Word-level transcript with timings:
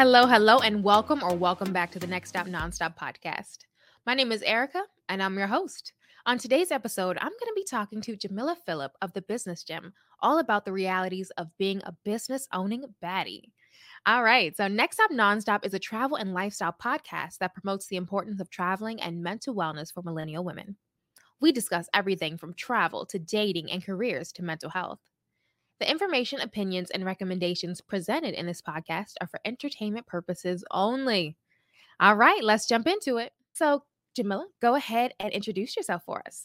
Hello, 0.00 0.24
hello, 0.24 0.60
and 0.60 0.82
welcome 0.82 1.22
or 1.22 1.36
welcome 1.36 1.74
back 1.74 1.90
to 1.90 1.98
the 1.98 2.06
Next 2.06 2.30
Stop 2.30 2.46
Nonstop 2.46 2.96
podcast. 2.96 3.58
My 4.06 4.14
name 4.14 4.32
is 4.32 4.40
Erica, 4.40 4.82
and 5.10 5.22
I'm 5.22 5.36
your 5.36 5.46
host. 5.46 5.92
On 6.24 6.38
today's 6.38 6.70
episode, 6.70 7.18
I'm 7.20 7.28
going 7.28 7.48
to 7.48 7.52
be 7.54 7.66
talking 7.68 8.00
to 8.00 8.16
Jamilla 8.16 8.56
Phillip 8.64 8.92
of 9.02 9.12
the 9.12 9.20
Business 9.20 9.62
Gym, 9.62 9.92
all 10.20 10.38
about 10.38 10.64
the 10.64 10.72
realities 10.72 11.30
of 11.36 11.54
being 11.58 11.82
a 11.84 11.94
business 12.02 12.48
owning 12.50 12.86
baddie. 13.04 13.50
All 14.06 14.22
right, 14.22 14.56
so 14.56 14.68
Next 14.68 14.96
Stop 14.96 15.10
Nonstop 15.10 15.66
is 15.66 15.74
a 15.74 15.78
travel 15.78 16.16
and 16.16 16.32
lifestyle 16.32 16.74
podcast 16.82 17.36
that 17.40 17.52
promotes 17.52 17.86
the 17.86 17.96
importance 17.96 18.40
of 18.40 18.48
traveling 18.48 19.02
and 19.02 19.22
mental 19.22 19.54
wellness 19.54 19.92
for 19.92 20.02
millennial 20.02 20.44
women. 20.44 20.78
We 21.42 21.52
discuss 21.52 21.90
everything 21.92 22.38
from 22.38 22.54
travel 22.54 23.04
to 23.04 23.18
dating 23.18 23.70
and 23.70 23.84
careers 23.84 24.32
to 24.32 24.42
mental 24.42 24.70
health. 24.70 25.00
The 25.80 25.90
information, 25.90 26.40
opinions, 26.40 26.90
and 26.90 27.06
recommendations 27.06 27.80
presented 27.80 28.34
in 28.34 28.44
this 28.44 28.60
podcast 28.60 29.14
are 29.22 29.26
for 29.26 29.40
entertainment 29.46 30.06
purposes 30.06 30.62
only. 30.70 31.38
All 31.98 32.16
right, 32.16 32.44
let's 32.44 32.66
jump 32.66 32.86
into 32.86 33.16
it. 33.16 33.32
So, 33.54 33.84
Jamilla, 34.16 34.44
go 34.60 34.74
ahead 34.74 35.14
and 35.18 35.32
introduce 35.32 35.76
yourself 35.76 36.02
for 36.04 36.22
us. 36.26 36.44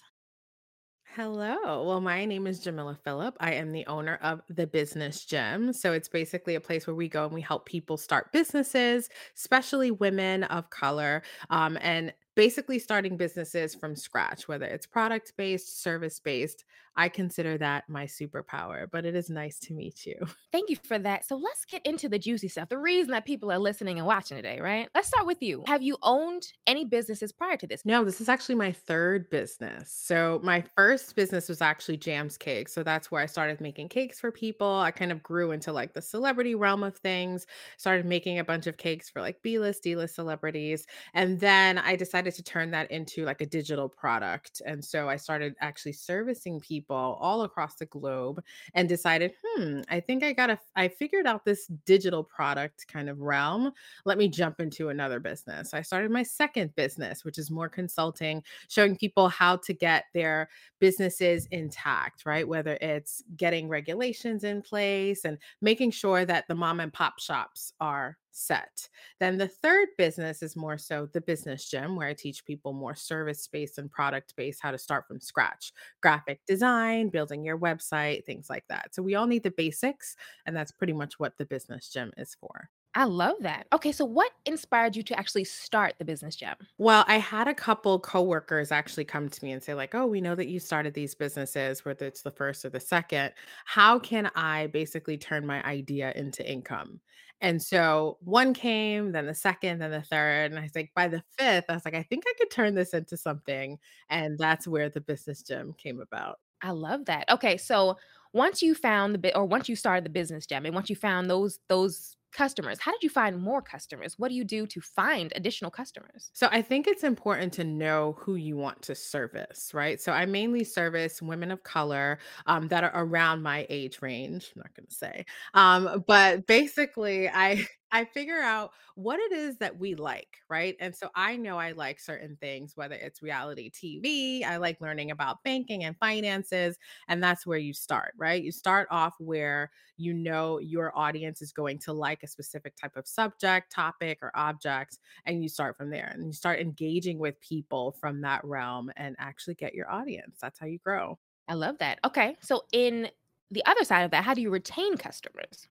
Hello. 1.16 1.84
Well, 1.84 2.02
my 2.02 2.26
name 2.26 2.48
is 2.48 2.64
Jamilla 2.64 2.98
Phillip. 3.04 3.36
I 3.40 3.54
am 3.54 3.72
the 3.72 3.86
owner 3.88 4.20
of 4.22 4.42
the 4.50 4.68
Business 4.68 5.24
Gym. 5.26 5.72
So 5.72 5.94
it's 5.94 6.10
basically 6.10 6.56
a 6.56 6.62
place 6.62 6.88
where 6.88 6.96
we 6.96 7.08
go 7.08 7.26
and 7.26 7.34
we 7.34 7.40
help 7.40 7.66
people 7.66 7.96
start 7.96 8.34
businesses, 8.34 9.10
especially 9.36 9.92
women 9.92 10.44
of 10.44 10.70
color, 10.70 11.24
um, 11.50 11.78
and 11.80 12.14
basically 12.36 12.80
starting 12.80 13.16
businesses 13.16 13.74
from 13.74 13.96
scratch, 13.96 14.50
whether 14.50 14.66
it's 14.66 14.86
product 14.86 15.32
based, 15.38 15.82
service 15.82 16.20
based. 16.20 16.66
I 16.98 17.10
consider 17.10 17.58
that 17.58 17.90
my 17.90 18.06
superpower, 18.06 18.88
but 18.90 19.06
it 19.06 19.16
is 19.16 19.30
nice 19.30 19.60
to 19.60 19.74
meet 19.74 20.06
you. 20.06 20.16
Thank 20.52 20.70
you 20.70 20.78
for 20.84 20.98
that. 21.00 21.26
So 21.26 21.36
let's 21.36 21.66
get 21.66 21.86
into 21.86 22.08
the 22.08 22.18
juicy 22.18 22.48
stuff. 22.48 22.70
The 22.70 22.78
reason 22.78 23.12
that 23.12 23.26
people 23.26 23.52
are 23.52 23.60
listening 23.60 23.98
and 23.98 24.08
watching 24.08 24.38
today, 24.38 24.60
right? 24.62 24.90
Let's 24.96 25.08
start 25.08 25.26
with 25.26 25.42
you. 25.42 25.64
Have 25.68 25.82
you 25.82 25.98
owned 26.02 26.48
any 26.68 26.86
businesses 26.86 27.32
prior 27.32 27.58
to 27.58 27.68
this? 27.68 27.84
No, 27.86 28.04
this 28.06 28.22
is 28.22 28.30
actually 28.30 28.56
my 28.56 28.72
third 28.72 29.30
business. 29.30 29.92
So 29.92 30.40
my 30.44 30.64
first 30.76 31.16
business 31.16 31.50
was 31.50 31.62
actually 31.62 31.98
Jams 31.98 32.38
Cakes. 32.38 32.74
So 32.74 32.84
that's 32.84 33.12
where 33.12 33.22
I 33.22 33.26
started 33.26 33.60
making 33.60 33.90
cakes 33.90 34.20
for 34.20 34.32
people. 34.32 34.80
I 34.80 34.92
kind 34.92 35.12
of 35.12 35.22
grew 35.22 35.52
into 35.52 35.74
like 35.74 35.94
the 35.94 36.02
celebrity 36.02 36.56
realm 36.56 36.84
of 36.84 36.96
things, 36.98 37.46
started 37.78 38.06
making 38.06 38.40
a 38.40 38.44
bunch 38.44 38.68
of 38.68 38.78
cakes 38.78 39.10
for 39.10 39.22
like 39.22 39.42
B-list, 39.42 39.84
D-list 39.84 40.16
celebrities. 40.16 40.88
And 41.14 41.40
then 41.40 41.78
I 41.78 41.96
decided 41.96 42.34
to 42.36 42.44
turn 42.44 42.72
that 42.72 42.90
into 42.92 43.26
like 43.26 43.42
a 43.42 43.46
digital 43.46 43.90
product. 43.90 44.62
And 44.66 44.84
so 44.84 45.10
I 45.10 45.18
started 45.18 45.56
actually 45.60 45.94
servicing 45.94 46.60
people 46.60 46.85
people 46.86 47.18
all 47.20 47.44
across 47.44 47.76
the 47.76 47.86
globe 47.88 48.44
and 48.74 48.88
decided, 48.88 49.34
hmm, 49.44 49.82
I 49.90 50.00
think 50.00 50.24
I 50.24 50.34
got 50.34 50.48
to, 50.48 50.60
I 50.76 50.88
figured 50.88 51.26
out 51.26 51.46
this 51.46 51.68
digital 51.86 52.24
product 52.24 52.88
kind 52.88 53.10
of 53.10 53.20
realm. 53.20 53.72
Let 54.06 54.18
me 54.18 54.28
jump 54.28 54.60
into 54.60 54.90
another 54.90 55.20
business. 55.20 55.74
I 55.74 55.82
started 55.82 56.12
my 56.12 56.24
second 56.24 56.76
business, 56.76 57.26
which 57.26 57.38
is 57.38 57.50
more 57.50 57.70
consulting, 57.70 58.44
showing 58.68 58.96
people 58.96 59.30
how 59.30 59.58
to 59.58 59.74
get 59.74 60.06
their 60.14 60.50
businesses 60.80 61.48
intact, 61.52 62.26
right? 62.26 62.48
Whether 62.48 62.78
it's 62.82 63.24
getting 63.36 63.68
regulations 63.68 64.44
in 64.44 64.62
place 64.62 65.26
and 65.26 65.38
making 65.62 65.92
sure 65.92 66.26
that 66.26 66.46
the 66.48 66.56
mom 66.56 66.80
and 66.80 66.94
pop 66.94 67.20
shops 67.20 67.74
are 67.80 68.18
set. 68.36 68.90
Then 69.20 69.38
the 69.38 69.48
third 69.48 69.90
business 69.98 70.44
is 70.44 70.56
more 70.56 70.78
so 70.78 71.08
the 71.14 71.22
business 71.22 71.70
gym, 71.70 71.96
where 71.96 72.08
I 72.08 72.14
teach 72.14 72.46
people 72.46 72.74
more 72.74 72.96
service 72.96 73.48
based 73.48 73.78
and 73.78 73.90
product 73.92 74.36
based 74.36 74.62
how 74.62 74.72
to 74.72 74.78
start 74.78 75.08
from 75.08 75.20
scratch 75.20 75.72
graphic 76.02 76.42
design, 76.46 77.10
building 77.10 77.44
your 77.46 77.58
website, 77.58 78.26
things 78.26 78.50
like 78.50 78.66
that. 78.70 78.94
So 78.94 79.02
we 79.02 79.16
all 79.16 79.28
need 79.28 79.44
the 79.44 79.52
basics. 79.52 80.16
And 80.46 80.56
that's 80.56 80.72
pretty 80.72 80.94
much 80.94 81.20
what 81.20 81.38
the 81.38 81.46
business 81.46 81.90
gym 81.90 82.12
is 82.18 82.36
for. 82.36 82.70
I 82.96 83.04
love 83.04 83.38
that. 83.42 83.68
Okay, 83.74 83.92
so 83.92 84.06
what 84.06 84.32
inspired 84.46 84.96
you 84.96 85.04
to 85.04 85.20
actually 85.20 85.44
start 85.44 85.96
the 86.00 86.06
business 86.06 86.36
gym? 86.36 86.56
Well, 86.78 87.06
I 87.08 87.18
had 87.20 87.48
a 87.48 87.54
couple 87.54 88.00
coworkers 88.02 88.72
actually 88.72 89.06
come 89.06 89.30
to 89.30 89.44
me 89.46 89.52
and 89.54 89.64
say, 89.64 89.74
like, 89.74 89.96
oh, 89.96 90.06
we 90.08 90.20
know 90.20 90.36
that 90.36 90.48
you 90.50 90.60
started 90.60 90.94
these 90.94 91.16
businesses, 91.16 91.86
whether 91.86 92.06
it's 92.06 92.22
the 92.22 92.32
first 92.32 92.66
or 92.66 92.70
the 92.70 92.82
second. 92.82 93.34
How 93.66 93.98
can 93.98 94.30
I 94.36 94.68
basically 94.68 95.18
turn 95.18 95.46
my 95.46 95.64
idea 95.64 96.12
into 96.16 96.50
income? 96.50 97.00
And 97.40 97.62
so 97.62 98.18
one 98.22 98.54
came, 98.54 99.14
then 99.14 99.26
the 99.26 99.34
second, 99.36 99.80
then 99.80 99.92
the 99.92 100.02
third. 100.02 100.52
And 100.52 100.60
I 100.60 100.64
was 100.64 100.76
like, 100.76 100.92
by 100.96 101.08
the 101.08 101.24
fifth, 101.38 101.66
I 101.70 101.74
was 101.74 101.86
like, 101.86 101.96
I 101.96 102.04
think 102.04 102.26
I 102.28 102.34
could 102.38 102.52
turn 102.52 102.76
this 102.76 102.94
into 102.94 103.16
something. 103.16 103.80
And 104.10 104.38
that's 104.38 104.68
where 104.68 104.90
the 104.90 105.02
business 105.02 105.42
gym 105.42 105.74
came 105.74 106.02
about. 106.02 106.40
I 106.62 106.72
love 106.72 107.06
that. 107.06 107.30
Okay, 107.30 107.58
so 107.58 107.98
once 108.34 108.62
you 108.62 108.76
found 108.76 109.14
the 109.14 109.20
bit 109.20 109.36
or 109.36 109.46
once 109.46 109.70
you 109.70 109.76
started 109.76 110.04
the 110.06 110.10
business 110.10 110.46
gym 110.46 110.66
and 110.66 110.74
once 110.76 110.90
you 110.90 110.96
found 110.96 111.30
those 111.30 111.60
those 111.70 112.18
customers. 112.36 112.80
How 112.80 112.92
did 112.92 113.02
you 113.02 113.10
find 113.10 113.42
more 113.42 113.62
customers? 113.62 114.20
What 114.20 114.30
do 114.30 114.36
you 114.36 114.44
do 114.44 114.68
to 114.68 114.82
find 114.82 115.32
additional 115.36 115.72
customers? 115.72 116.30
So 116.34 116.48
I 116.52 116.62
think 116.62 116.88
it's 116.88 117.04
important 117.04 117.54
to 117.54 117.64
know 117.64 118.16
who 118.20 118.36
you 118.36 118.58
want 118.58 118.82
to 118.84 118.96
service, 118.96 119.72
right? 119.74 120.00
So 120.02 120.12
I 120.12 120.26
mainly 120.26 120.64
service 120.64 121.22
women 121.22 121.52
of 121.52 121.64
color 121.64 122.20
um, 122.46 122.68
that 122.68 122.84
are 122.84 122.92
around 122.94 123.42
my 123.42 123.66
age 123.70 124.02
range. 124.02 124.52
I'm 124.56 124.62
not 124.62 124.76
going 124.76 124.88
to 124.88 124.94
say, 124.94 125.26
um, 125.54 126.04
but 126.08 126.46
basically, 126.46 127.30
I 127.30 127.66
I 127.92 128.04
figure 128.06 128.42
out 128.42 128.72
what 128.96 129.20
it 129.20 129.32
is 129.32 129.58
that 129.58 129.78
we 129.80 129.96
like, 129.96 130.38
right? 130.50 130.76
And 130.80 130.96
so 130.96 131.10
I 131.16 131.38
know 131.38 131.58
I 131.58 131.72
like 131.72 132.00
certain 132.00 132.36
things, 132.38 132.76
whether 132.76 132.96
it's 132.96 133.22
reality 133.22 133.70
TV, 133.70 134.44
I 134.44 134.58
like 134.58 134.82
learning 134.82 135.12
about 135.12 135.44
banking 135.44 135.84
and 135.84 135.98
finances, 135.98 136.78
and 137.08 137.24
that's 137.24 137.46
where 137.46 137.58
you 137.58 137.74
start, 137.74 138.14
right? 138.18 138.44
You 138.44 138.52
start 138.52 138.88
off 138.92 139.16
where 139.20 139.72
you 139.98 140.14
know 140.14 140.60
your 140.60 140.98
audience 140.98 141.42
is 141.42 141.52
going 141.52 141.80
to 141.80 141.94
like 141.94 142.24
a 142.24 142.28
specific 142.28 142.76
type 142.76 142.96
of 142.98 143.08
subject, 143.08 143.72
topic, 143.72 144.20
or 144.22 144.32
object, 144.36 145.00
and 145.26 145.42
you 145.42 145.50
start 145.50 145.78
from 145.78 145.90
there 145.90 146.10
and 146.14 146.26
you 146.26 146.34
start 146.34 146.60
engaging 146.60 147.18
with 147.20 147.40
people 147.40 147.92
from 147.94 148.22
that 148.22 148.44
realm 148.44 148.92
and 148.98 149.16
actually 149.20 149.56
get 149.56 149.74
your 149.74 149.90
audience. 149.92 150.38
That's 150.42 150.60
how 150.60 150.66
you 150.68 150.80
grow. 150.80 151.18
I 151.48 151.54
love 151.54 151.78
that. 151.80 152.00
Okay. 152.04 152.38
So, 152.42 152.64
in 152.72 153.10
the 153.52 153.64
other 153.66 153.84
side 153.84 154.02
of 154.04 154.12
that, 154.12 154.24
how 154.24 154.34
do 154.34 154.42
you 154.42 154.50
retain 154.50 154.98
customers? 154.98 155.68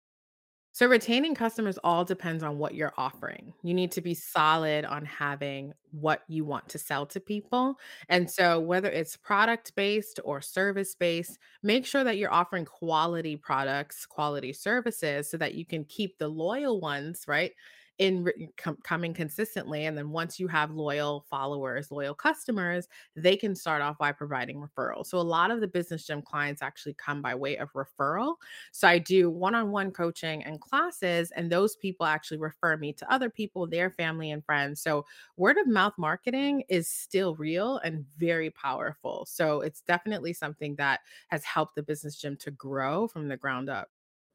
So 0.80 0.88
retaining 0.88 1.36
customers 1.36 1.78
all 1.84 2.06
depends 2.06 2.42
on 2.42 2.58
what 2.58 2.74
you're 2.74 2.94
offering. 2.98 3.54
You 3.64 3.74
need 3.74 3.92
to 3.92 4.02
be 4.02 4.14
solid 4.14 4.86
on 4.86 5.04
having 5.04 5.74
what 5.92 6.24
you 6.30 6.46
want 6.46 6.70
to 6.70 6.80
sell 6.80 7.06
to 7.08 7.20
people. 7.20 7.78
And 8.08 8.32
so 8.32 8.62
whether 8.62 8.90
it's 8.90 9.18
product 9.18 9.76
based 9.76 10.22
or 10.24 10.40
service 10.40 10.96
based, 10.96 11.38
make 11.64 11.86
sure 11.86 12.06
that 12.06 12.16
you're 12.18 12.32
offering 12.32 12.64
quality 12.64 13.36
products, 13.36 14.06
quality 14.06 14.54
services 14.54 15.30
so 15.30 15.36
that 15.36 15.54
you 15.54 15.66
can 15.66 15.84
keep 15.84 16.18
the 16.18 16.30
loyal 16.30 16.80
ones, 16.80 17.26
right? 17.28 17.52
In 18.00 18.26
com- 18.58 18.78
coming 18.84 19.14
consistently 19.14 19.86
and 19.86 19.98
then 19.98 20.10
once 20.10 20.40
you 20.40 20.48
have 20.48 20.72
loyal 20.72 21.26
followers 21.30 21.92
loyal 21.92 22.16
customers 22.16 22.88
they 23.16 23.36
can 23.36 23.54
start 23.54 23.82
off 23.82 23.98
by 23.98 24.12
providing 24.12 24.58
referrals. 24.58 25.08
So 25.08 25.18
a 25.18 25.22
lot 25.22 25.52
of 25.52 25.60
the 25.60 25.68
business 25.68 26.08
gym 26.08 26.22
clients 26.22 26.62
actually 26.62 26.94
come 26.94 27.22
by 27.22 27.36
way 27.36 27.58
of 27.58 27.72
referral. 27.74 28.36
So 28.72 28.88
i 28.88 28.98
do 28.98 29.30
one-on-one 29.30 29.92
coaching 29.92 30.44
and 30.44 30.60
classes 30.62 31.32
and 31.32 31.52
those 31.52 31.76
people 31.76 32.06
actually 32.06 32.38
refer 32.38 32.78
me 32.78 32.94
to 32.94 33.12
other 33.12 33.30
people 33.30 33.68
their 33.68 33.90
family 33.92 34.32
and 34.32 34.44
friends. 34.46 34.82
So 34.82 35.06
word 35.38 35.58
of 35.58 35.68
mouth 35.68 35.94
marketing 35.98 36.64
is 36.70 36.88
still 36.88 37.36
real 37.36 37.78
and 37.80 38.06
very 38.18 38.50
powerful. 38.52 39.26
So 39.28 39.62
it's 39.62 39.82
definitely 39.82 40.34
something 40.34 40.76
that 40.76 41.02
has 41.28 41.44
helped 41.44 41.76
the 41.76 41.84
business 41.84 42.16
gym 42.16 42.38
to 42.38 42.52
grow 42.52 43.08
from 43.08 43.28
the 43.28 43.38
ground 43.38 43.70
up 43.70 43.90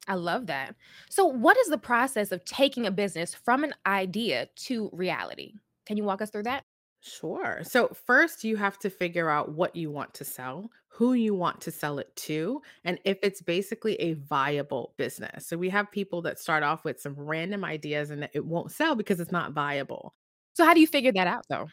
I 0.06 0.14
love 0.14 0.46
that. 0.46 0.74
So, 1.08 1.24
what 1.24 1.56
is 1.56 1.68
the 1.68 1.78
process 1.78 2.30
of 2.32 2.44
taking 2.44 2.86
a 2.86 2.90
business 2.90 3.34
from 3.34 3.64
an 3.64 3.74
idea 3.86 4.48
to 4.56 4.90
reality? 4.92 5.54
Can 5.86 5.96
you 5.96 6.04
walk 6.04 6.20
us 6.20 6.30
through 6.30 6.42
that? 6.44 6.64
Sure. 7.00 7.60
So, 7.64 7.88
first, 7.88 8.44
you 8.44 8.56
have 8.56 8.78
to 8.78 8.88
figure 8.90 9.28
out 9.28 9.52
what 9.52 9.76
you 9.76 9.90
want 9.90 10.14
to 10.14 10.24
sell, 10.24 10.70
who 10.88 11.12
you 11.12 11.34
want 11.34 11.60
to 11.62 11.70
sell 11.70 11.98
it 11.98 12.14
to, 12.16 12.62
and 12.82 12.98
if 13.04 13.18
it's 13.22 13.42
basically 13.42 13.94
a 13.96 14.14
viable 14.14 14.94
business. 14.96 15.46
So, 15.46 15.58
we 15.58 15.68
have 15.68 15.90
people 15.90 16.22
that 16.22 16.40
start 16.40 16.62
off 16.62 16.82
with 16.84 16.98
some 17.00 17.14
random 17.14 17.62
ideas 17.64 18.08
and 18.10 18.28
it 18.32 18.46
won't 18.46 18.72
sell 18.72 18.94
because 18.94 19.20
it's 19.20 19.32
not 19.32 19.52
viable. 19.52 20.14
So, 20.54 20.64
how 20.64 20.72
do 20.74 20.80
you 20.80 20.86
figure 20.86 21.12
that 21.12 21.26
out 21.26 21.44
though? 21.48 21.68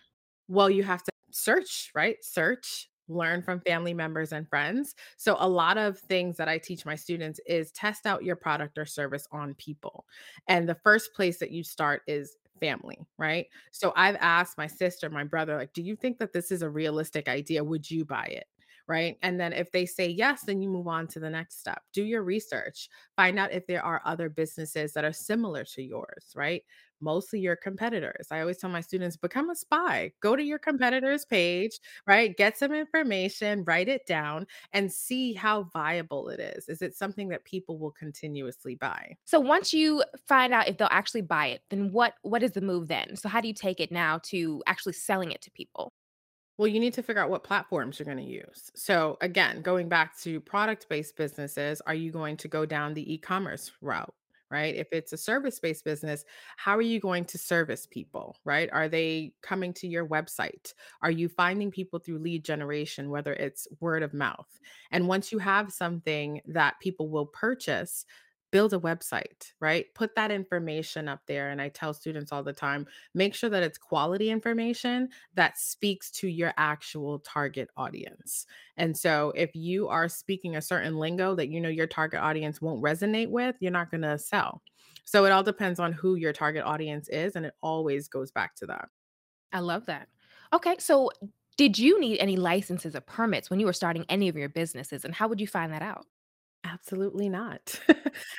Well, 0.47 0.69
you 0.69 0.83
have 0.83 1.03
to 1.03 1.11
search, 1.31 1.91
right? 1.95 2.17
Search, 2.23 2.89
learn 3.15 3.41
from 3.41 3.61
family 3.61 3.93
members 3.93 4.31
and 4.31 4.47
friends. 4.47 4.95
So, 5.17 5.35
a 5.39 5.47
lot 5.47 5.77
of 5.77 5.99
things 5.99 6.37
that 6.37 6.47
I 6.49 6.57
teach 6.57 6.85
my 6.85 6.95
students 6.95 7.39
is 7.45 7.71
test 7.71 8.05
out 8.05 8.23
your 8.23 8.35
product 8.35 8.77
or 8.77 8.85
service 8.85 9.27
on 9.31 9.53
people. 9.55 10.05
And 10.47 10.67
the 10.67 10.75
first 10.75 11.13
place 11.13 11.39
that 11.39 11.51
you 11.51 11.63
start 11.63 12.01
is 12.07 12.37
family, 12.59 12.99
right? 13.17 13.47
So, 13.71 13.93
I've 13.95 14.17
asked 14.19 14.57
my 14.57 14.67
sister, 14.67 15.09
my 15.09 15.23
brother, 15.23 15.57
like, 15.57 15.73
do 15.73 15.81
you 15.81 15.95
think 15.95 16.17
that 16.19 16.33
this 16.33 16.51
is 16.51 16.61
a 16.61 16.69
realistic 16.69 17.27
idea? 17.27 17.63
Would 17.63 17.89
you 17.89 18.05
buy 18.05 18.25
it? 18.25 18.47
right? 18.87 19.17
And 19.21 19.39
then 19.39 19.53
if 19.53 19.71
they 19.71 19.85
say 19.85 20.07
yes, 20.07 20.41
then 20.43 20.61
you 20.61 20.67
move 20.67 20.87
on 20.87 21.07
to 21.09 21.19
the 21.19 21.29
next 21.29 21.59
step. 21.59 21.81
Do 21.93 22.03
your 22.03 22.23
research, 22.23 22.89
find 23.15 23.39
out 23.39 23.53
if 23.53 23.65
there 23.67 23.83
are 23.85 24.01
other 24.03 24.27
businesses 24.27 24.91
that 24.93 25.05
are 25.05 25.13
similar 25.13 25.63
to 25.65 25.83
yours, 25.83 26.33
right? 26.35 26.63
Mostly 27.01 27.39
your 27.39 27.55
competitors. 27.55 28.27
I 28.31 28.41
always 28.41 28.57
tell 28.57 28.69
my 28.69 28.81
students 28.81 29.17
become 29.17 29.49
a 29.49 29.55
spy, 29.55 30.11
go 30.21 30.35
to 30.35 30.43
your 30.43 30.59
competitor's 30.59 31.25
page, 31.25 31.79
right? 32.07 32.35
Get 32.37 32.57
some 32.57 32.71
information, 32.71 33.63
write 33.65 33.89
it 33.89 34.05
down, 34.05 34.47
and 34.73 34.91
see 34.91 35.33
how 35.33 35.63
viable 35.73 36.29
it 36.29 36.39
is. 36.39 36.69
Is 36.69 36.81
it 36.81 36.95
something 36.95 37.29
that 37.29 37.43
people 37.45 37.77
will 37.79 37.91
continuously 37.91 38.75
buy? 38.75 39.15
So 39.25 39.39
once 39.39 39.73
you 39.73 40.03
find 40.27 40.53
out 40.53 40.67
if 40.67 40.77
they'll 40.77 40.87
actually 40.91 41.21
buy 41.21 41.47
it, 41.47 41.61
then 41.69 41.91
what 41.91 42.13
what 42.21 42.43
is 42.43 42.51
the 42.51 42.61
move 42.61 42.87
then? 42.87 43.15
So 43.15 43.29
how 43.29 43.41
do 43.41 43.47
you 43.47 43.53
take 43.53 43.79
it 43.79 43.91
now 43.91 44.19
to 44.25 44.61
actually 44.67 44.93
selling 44.93 45.31
it 45.31 45.41
to 45.41 45.51
people? 45.51 45.93
Well, 46.57 46.67
you 46.67 46.79
need 46.79 46.93
to 46.93 47.03
figure 47.03 47.21
out 47.21 47.29
what 47.29 47.43
platforms 47.43 47.97
you're 47.97 48.05
going 48.05 48.17
to 48.17 48.23
use. 48.23 48.71
So, 48.75 49.17
again, 49.21 49.61
going 49.61 49.89
back 49.89 50.17
to 50.19 50.39
product 50.41 50.87
based 50.89 51.15
businesses, 51.17 51.81
are 51.87 51.95
you 51.95 52.11
going 52.11 52.37
to 52.37 52.47
go 52.47 52.65
down 52.65 52.93
the 52.93 53.13
e 53.13 53.17
commerce 53.17 53.71
route? 53.81 54.13
Right. 54.51 54.75
If 54.75 54.87
it's 54.91 55.13
a 55.13 55.17
service 55.17 55.59
based 55.59 55.85
business, 55.85 56.25
how 56.57 56.75
are 56.77 56.81
you 56.81 56.99
going 56.99 57.23
to 57.25 57.37
service 57.37 57.87
people? 57.89 58.35
Right. 58.43 58.69
Are 58.73 58.89
they 58.89 59.33
coming 59.41 59.73
to 59.75 59.87
your 59.87 60.05
website? 60.05 60.73
Are 61.01 61.09
you 61.09 61.29
finding 61.29 61.71
people 61.71 61.99
through 61.99 62.19
lead 62.19 62.43
generation, 62.43 63.09
whether 63.09 63.33
it's 63.33 63.65
word 63.79 64.03
of 64.03 64.13
mouth? 64.13 64.59
And 64.91 65.07
once 65.07 65.31
you 65.31 65.39
have 65.39 65.71
something 65.71 66.41
that 66.47 66.79
people 66.81 67.07
will 67.07 67.27
purchase, 67.27 68.05
build 68.51 68.73
a 68.73 68.79
website, 68.79 69.51
right? 69.59 69.85
Put 69.95 70.15
that 70.15 70.31
information 70.31 71.07
up 71.07 71.21
there. 71.27 71.49
And 71.49 71.61
I 71.61 71.69
tell 71.69 71.93
students 71.93 72.31
all 72.31 72.43
the 72.43 72.53
time 72.53 72.85
make 73.13 73.33
sure 73.33 73.49
that 73.49 73.63
it's 73.63 73.77
quality 73.77 74.29
information 74.29 75.09
that 75.33 75.57
speaks 75.57 76.11
to 76.11 76.27
your 76.27 76.53
actual 76.57 77.19
target 77.19 77.69
audience. 77.77 78.45
And 78.77 78.97
so 78.97 79.31
if 79.35 79.55
you 79.55 79.87
are 79.87 80.09
speaking 80.09 80.55
a 80.55 80.61
certain 80.61 80.97
lingo 80.97 81.35
that 81.35 81.49
you 81.49 81.59
know 81.61 81.69
your 81.69 81.87
target 81.87 82.19
audience 82.19 82.61
won't 82.61 82.83
resonate 82.83 83.29
with, 83.29 83.55
you're 83.59 83.71
not 83.71 83.91
going 83.91 84.01
to 84.01 84.17
sell. 84.17 84.61
So 85.05 85.25
it 85.25 85.31
all 85.31 85.43
depends 85.43 85.79
on 85.79 85.93
who 85.93 86.15
your 86.15 86.33
target 86.33 86.63
audience 86.63 87.09
is. 87.09 87.35
And 87.35 87.45
it 87.45 87.53
always 87.61 88.07
goes 88.07 88.31
back 88.31 88.55
to 88.55 88.65
that. 88.67 88.89
I 89.51 89.59
love 89.59 89.85
that. 89.87 90.07
Okay, 90.53 90.75
so 90.79 91.11
did 91.57 91.77
you 91.77 91.99
need 91.99 92.19
any 92.19 92.37
licenses 92.37 92.95
or 92.95 93.01
permits 93.01 93.49
when 93.49 93.59
you 93.59 93.65
were 93.65 93.73
starting 93.73 94.05
any 94.09 94.29
of 94.29 94.35
your 94.35 94.49
businesses, 94.49 95.05
and 95.05 95.13
how 95.13 95.27
would 95.27 95.41
you 95.41 95.47
find 95.47 95.73
that 95.73 95.81
out? 95.81 96.05
Absolutely 96.63 97.29
not. 97.29 97.79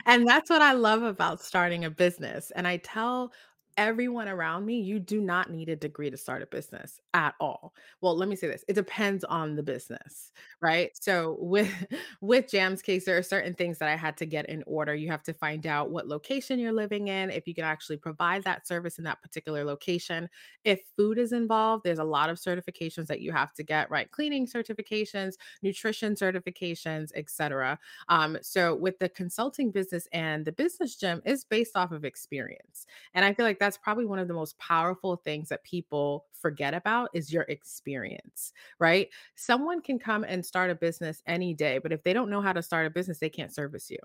And 0.06 0.26
that's 0.26 0.50
what 0.50 0.62
I 0.62 0.72
love 0.72 1.02
about 1.02 1.40
starting 1.40 1.84
a 1.84 1.90
business, 1.90 2.50
and 2.56 2.66
I 2.66 2.78
tell 2.78 3.32
everyone 3.76 4.28
around 4.28 4.66
me, 4.66 4.80
"You 4.80 4.98
do 5.00 5.20
not 5.20 5.50
need 5.50 5.68
a 5.68 5.76
degree 5.76 6.10
to 6.10 6.16
start 6.16 6.42
a 6.42 6.46
business 6.46 7.00
at 7.14 7.34
all." 7.40 7.74
Well, 8.00 8.16
let 8.16 8.28
me 8.28 8.36
say 8.36 8.46
this, 8.48 8.64
it 8.68 8.74
depends 8.74 9.24
on 9.24 9.56
the 9.56 9.62
business, 9.62 10.32
right? 10.60 10.90
So 10.96 11.36
with 11.40 11.70
with 12.20 12.48
Jam's 12.50 12.82
Cakes, 12.82 13.04
there 13.04 13.16
are 13.18 13.22
certain 13.22 13.54
things 13.54 13.78
that 13.78 13.88
I 13.88 13.96
had 13.96 14.16
to 14.18 14.26
get 14.26 14.46
in 14.48 14.62
order. 14.66 14.94
You 14.94 15.10
have 15.10 15.22
to 15.24 15.32
find 15.32 15.66
out 15.66 15.90
what 15.90 16.08
location 16.08 16.58
you're 16.58 16.72
living 16.72 17.08
in, 17.08 17.30
if 17.30 17.46
you 17.46 17.54
can 17.54 17.64
actually 17.64 17.96
provide 17.98 18.44
that 18.44 18.66
service 18.66 18.98
in 18.98 19.04
that 19.04 19.22
particular 19.22 19.64
location. 19.64 20.28
If 20.64 20.82
food 20.96 21.18
is 21.18 21.32
involved, 21.32 21.84
there's 21.84 21.98
a 21.98 22.04
lot 22.04 22.30
of 22.30 22.38
certifications 22.38 23.06
that 23.08 23.20
you 23.20 23.32
have 23.32 23.52
to 23.54 23.62
get, 23.62 23.90
right? 23.90 24.10
Cleaning 24.10 24.46
certifications, 24.46 25.34
nutrition 25.62 26.14
certifications, 26.14 27.10
etc. 27.14 27.78
Um, 28.08 28.38
so 28.42 28.74
with 28.74 28.98
the 28.98 29.08
consulting 29.08 29.70
business 29.70 30.06
and 30.12 30.44
the 30.44 30.52
business 30.52 30.96
gym 30.96 31.22
is 31.24 31.44
based 31.44 31.76
off 31.76 31.92
of 31.92 32.04
experience. 32.04 32.86
And 33.14 33.24
I 33.24 33.34
feel 33.34 33.44
like 33.46 33.58
that's 33.62 33.78
probably 33.78 34.04
one 34.04 34.18
of 34.18 34.26
the 34.26 34.34
most 34.34 34.58
powerful 34.58 35.16
things 35.16 35.48
that 35.48 35.62
people 35.62 36.26
forget 36.32 36.74
about 36.74 37.08
is 37.14 37.32
your 37.32 37.44
experience, 37.44 38.52
right? 38.80 39.08
Someone 39.36 39.80
can 39.80 40.00
come 40.00 40.24
and 40.24 40.44
start 40.44 40.70
a 40.70 40.74
business 40.74 41.22
any 41.26 41.54
day, 41.54 41.78
but 41.78 41.92
if 41.92 42.02
they 42.02 42.12
don't 42.12 42.28
know 42.28 42.40
how 42.40 42.52
to 42.52 42.62
start 42.62 42.86
a 42.86 42.90
business, 42.90 43.20
they 43.20 43.30
can't 43.30 43.54
service 43.54 43.88
you, 43.88 43.98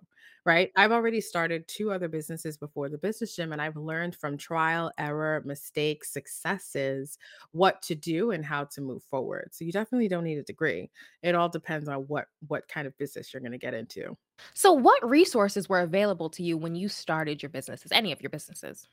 right? 0.46 0.72
I've 0.76 0.92
already 0.92 1.20
started 1.22 1.68
two 1.68 1.92
other 1.92 2.08
businesses 2.08 2.56
before 2.56 2.88
the 2.90 3.00
business 3.00 3.36
gym, 3.36 3.52
and 3.52 3.62
I've 3.62 3.76
learned 3.76 4.16
from 4.16 4.38
trial, 4.38 4.92
error, 5.00 5.42
mistakes, 5.44 6.14
successes, 6.14 7.18
what 7.52 7.82
to 7.84 7.96
do 7.96 8.32
and 8.32 8.46
how 8.46 8.66
to 8.66 8.82
move 8.82 9.04
forward. 9.04 9.50
So 9.54 9.66
you 9.66 9.72
definitely 9.72 10.08
don't 10.08 10.24
need 10.24 10.38
a 10.38 10.44
degree. 10.44 10.92
It 11.24 11.36
all 11.36 11.50
depends 11.50 11.90
on 11.90 12.02
what 12.08 12.28
what 12.48 12.68
kind 12.68 12.88
of 12.88 12.98
business 12.98 13.34
you're 13.34 13.42
going 13.42 13.52
to 13.54 13.58
get 13.58 13.74
into. 13.74 14.16
So 14.54 14.72
what 14.72 15.08
resources 15.08 15.68
were 15.68 15.80
available 15.82 16.30
to 16.32 16.44
you 16.44 16.58
when 16.58 16.76
you 16.76 16.90
started 16.90 17.42
your 17.42 17.50
businesses, 17.50 17.92
any 17.92 18.12
of 18.12 18.22
your 18.22 18.30
businesses? 18.30 18.88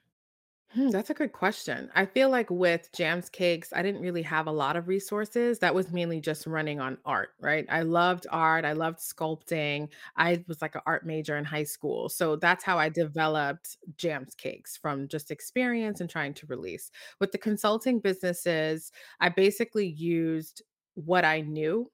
Hmm, 0.75 0.89
that's 0.91 1.09
a 1.11 1.15
good 1.15 1.33
question. 1.33 1.89
I 1.95 2.05
feel 2.05 2.31
like 2.31 2.51
with 2.51 2.91
Jams 2.93 3.29
Cakes, 3.29 3.73
I 3.73 3.81
didn't 3.83 4.01
really 4.01 4.23
have 4.23 4.49
a 4.49 4.53
lot 4.53 4.75
of 4.77 4.89
resources. 4.89 5.61
That 5.61 5.73
was 5.75 5.93
mainly 5.93 6.21
just 6.21 6.49
running 6.49 6.81
on 6.81 6.99
art, 7.05 7.31
right? 7.39 7.65
I 7.69 7.83
loved 7.83 8.27
art. 8.31 8.65
I 8.65 8.73
loved 8.73 8.99
sculpting. 8.99 9.89
I 10.17 10.43
was 10.49 10.61
like 10.61 10.75
an 10.75 10.81
art 10.85 11.07
major 11.07 11.37
in 11.37 11.45
high 11.45 11.63
school. 11.63 12.09
So 12.09 12.35
that's 12.35 12.65
how 12.65 12.77
I 12.77 12.89
developed 12.89 13.77
Jams 13.97 14.35
Cakes 14.35 14.77
from 14.77 15.07
just 15.07 15.31
experience 15.31 16.01
and 16.01 16.11
trying 16.11 16.35
to 16.35 16.47
release. 16.47 16.91
With 17.21 17.31
the 17.31 17.39
consulting 17.39 18.01
businesses, 18.01 18.91
I 19.21 19.29
basically 19.29 19.87
used 19.87 20.63
what 20.95 21.25
I 21.25 21.41
knew 21.43 21.93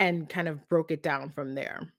and 0.00 0.28
kind 0.28 0.48
of 0.48 0.68
broke 0.68 0.90
it 0.90 1.02
down 1.02 1.30
from 1.30 1.54
there. 1.54 1.92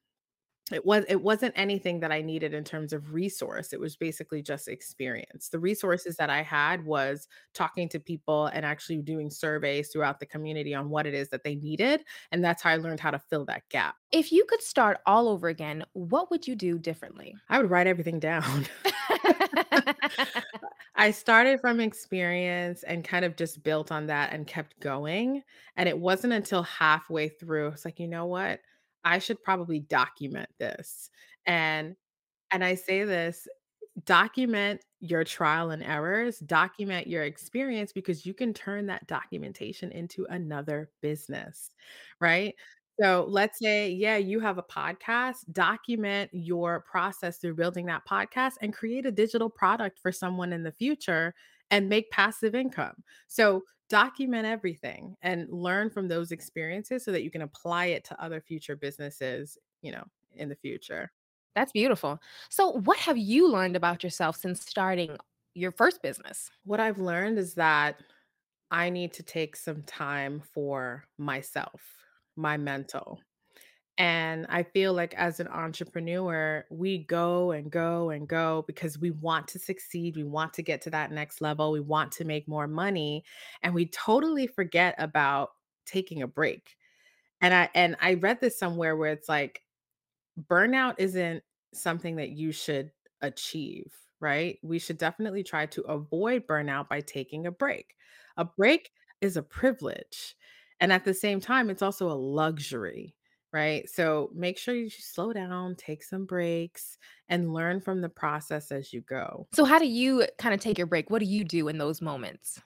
It 0.72 0.86
was 0.86 1.06
it 1.08 1.22
wasn't 1.22 1.54
anything 1.58 2.00
that 2.02 2.12
I 2.12 2.22
needed 2.22 2.54
in 2.54 2.64
terms 2.64 2.94
of 2.94 3.14
resource, 3.14 3.74
it 3.74 3.80
was 3.80 3.96
basically 3.96 4.42
just 4.42 4.68
experience. 4.68 5.50
The 5.50 5.60
resources 5.60 6.16
that 6.18 6.30
I 6.30 6.42
had 6.42 6.86
was 6.86 7.28
talking 7.54 7.90
to 7.90 8.00
people 8.00 8.48
and 8.48 8.66
actually 8.66 9.02
doing 9.02 9.30
surveys 9.30 9.90
throughout 9.90 10.20
the 10.20 10.26
community 10.26 10.74
on 10.74 10.90
what 10.90 11.06
it 11.08 11.14
is 11.14 11.30
that 11.30 11.44
they 11.44 11.56
needed, 11.56 12.04
and 12.32 12.44
that's 12.44 12.62
how 12.64 12.72
I 12.72 12.78
learned 12.78 13.00
how 13.00 13.12
to 13.12 13.20
fill 13.20 13.46
that 13.46 13.68
gap. 13.70 13.96
If 14.12 14.32
you 14.32 14.46
could 14.46 14.62
start 14.62 15.00
all 15.06 15.28
over 15.28 15.48
again, 15.48 15.86
what 15.94 16.30
would 16.32 16.48
you 16.48 16.56
do 16.56 16.78
differently? 16.78 17.36
I 17.50 17.60
would 17.62 17.70
write 17.70 17.88
everything 17.88 18.20
down. 18.20 18.68
I 20.96 21.12
started 21.12 21.60
from 21.62 21.80
experience 21.80 22.84
and 22.84 23.04
kind 23.04 23.26
of 23.26 23.36
just 23.36 23.64
built 23.64 23.92
on 23.92 24.08
that 24.08 24.34
and 24.34 24.46
kept 24.48 24.80
going, 24.80 25.44
and 25.78 25.88
it 25.90 25.98
wasn't 25.98 26.34
until 26.34 26.64
halfway 26.64 27.30
through, 27.30 27.70
it's 27.70 27.86
like, 27.86 28.00
"You 28.00 28.08
know 28.08 28.26
what? 28.26 28.62
I 29.04 29.20
should 29.20 29.42
probably 29.44 29.80
document 29.80 30.50
this." 30.60 31.10
And 31.46 31.96
and 32.52 32.64
I 32.64 32.76
say 32.76 33.04
this, 33.06 33.48
document 34.06 34.82
your 35.00 35.24
trial 35.24 35.72
and 35.72 35.84
errors, 35.84 36.40
document 36.40 37.08
your 37.08 37.24
experience 37.24 37.92
because 37.94 38.26
you 38.26 38.34
can 38.34 38.54
turn 38.54 38.88
that 38.88 39.08
documentation 39.08 39.92
into 39.92 40.26
another 40.30 40.90
business, 41.02 41.72
right? 42.20 42.56
So 43.02 43.26
let's 43.30 43.58
say, 43.60 43.90
yeah, 43.90 44.18
you 44.18 44.40
have 44.42 44.58
a 44.58 44.64
podcast, 44.64 45.38
document 45.54 46.30
your 46.34 46.82
process 46.82 47.38
through 47.38 47.56
building 47.56 47.86
that 47.88 48.06
podcast 48.10 48.54
and 48.62 48.74
create 48.74 49.06
a 49.06 49.12
digital 49.12 49.50
product 49.50 50.00
for 50.00 50.12
someone 50.12 50.54
in 50.54 50.64
the 50.64 50.72
future 50.72 51.34
and 51.72 51.90
make 51.90 52.12
passive 52.12 52.54
income. 52.54 53.04
So 53.28 53.64
document 53.92 54.48
everything 54.48 55.16
and 55.22 55.50
learn 55.52 55.90
from 55.90 56.08
those 56.08 56.32
experiences 56.32 57.04
so 57.04 57.12
that 57.12 57.24
you 57.24 57.30
can 57.30 57.42
apply 57.42 57.88
it 57.88 58.06
to 58.06 58.24
other 58.24 58.40
future 58.40 58.78
businesses, 58.78 59.58
you 59.82 59.92
know, 59.92 60.04
in 60.36 60.48
the 60.48 60.56
future. 60.56 61.12
That's 61.56 61.74
beautiful. 61.74 62.20
So 62.50 62.72
what 62.72 62.98
have 63.00 63.18
you 63.18 63.50
learned 63.50 63.76
about 63.76 64.02
yourself 64.04 64.38
since 64.38 64.66
starting 64.66 65.18
your 65.54 65.72
first 65.72 66.02
business? 66.02 66.50
What 66.64 66.80
I've 66.80 67.00
learned 67.00 67.38
is 67.38 67.54
that 67.56 67.98
I 68.72 68.90
need 68.90 69.12
to 69.14 69.24
take 69.24 69.58
some 69.58 69.84
time 69.84 70.42
for 70.54 71.04
myself, 71.18 71.82
my 72.38 72.56
mental. 72.56 73.20
And 73.98 74.48
I 74.50 74.64
feel 74.64 74.94
like 74.94 75.14
as 75.16 75.40
an 75.40 75.48
entrepreneur, 75.48 76.66
we 76.72 77.00
go 77.00 77.52
and 77.52 77.72
go 77.72 78.10
and 78.10 78.28
go 78.28 78.64
because 78.66 78.98
we 78.98 79.12
want 79.12 79.48
to 79.50 79.60
succeed. 79.60 80.16
We 80.16 80.24
want 80.24 80.54
to 80.56 80.64
get 80.64 80.82
to 80.84 80.90
that 80.92 81.12
next 81.12 81.42
level. 81.42 81.72
We 81.72 81.82
want 81.82 82.12
to 82.14 82.26
make 82.26 82.48
more 82.48 82.68
money. 82.68 83.24
And 83.62 83.74
we 83.76 83.86
totally 83.88 84.48
forget 84.48 84.96
about 84.98 85.50
taking 85.86 86.22
a 86.22 86.28
break. 86.28 86.78
And 87.42 87.54
I 87.54 87.70
and 87.76 87.98
I 88.02 88.16
read 88.16 88.42
this 88.42 88.60
somewhere 88.60 88.96
where 88.98 89.12
it's 89.12 89.30
like 89.30 89.64
burnout 90.40 90.96
isn't 90.98 91.44
something 91.74 92.16
that 92.18 92.32
you 92.32 92.52
should 92.52 92.92
achieve, 93.22 93.94
right? 94.20 94.60
We 94.64 94.80
should 94.80 94.98
definitely 94.98 95.44
try 95.44 95.66
to 95.68 95.82
avoid 95.84 96.48
burnout 96.48 96.90
by 96.90 97.02
taking 97.02 97.48
a 97.48 97.52
break. 97.52 97.96
A 98.38 98.46
break 98.46 98.92
is 99.22 99.38
a 99.38 99.44
privilege. 99.44 100.36
And 100.80 100.92
at 100.92 101.06
the 101.06 101.14
same 101.14 101.40
time, 101.40 101.70
it's 101.70 101.82
also 101.84 102.10
a 102.12 102.14
luxury, 102.14 103.16
right? 103.52 103.90
So 103.90 104.30
make 104.34 104.58
sure 104.58 104.76
you 104.76 104.90
slow 104.90 105.34
down, 105.34 105.76
take 105.76 106.04
some 106.04 106.26
breaks, 106.26 106.98
and 107.30 107.54
learn 107.54 107.82
from 107.82 108.02
the 108.02 108.10
process 108.10 108.72
as 108.72 108.94
you 108.94 109.02
go. 109.02 109.48
So 109.54 109.66
how 109.66 109.80
do 109.80 109.88
you 109.88 110.28
kind 110.38 110.54
of 110.54 110.60
take 110.60 110.78
your 110.78 110.88
break? 110.88 111.10
What 111.10 111.20
do 111.20 111.26
you 111.26 111.44
do 111.44 111.68
in 111.68 111.78
those 111.78 112.02
moments? 112.02 112.62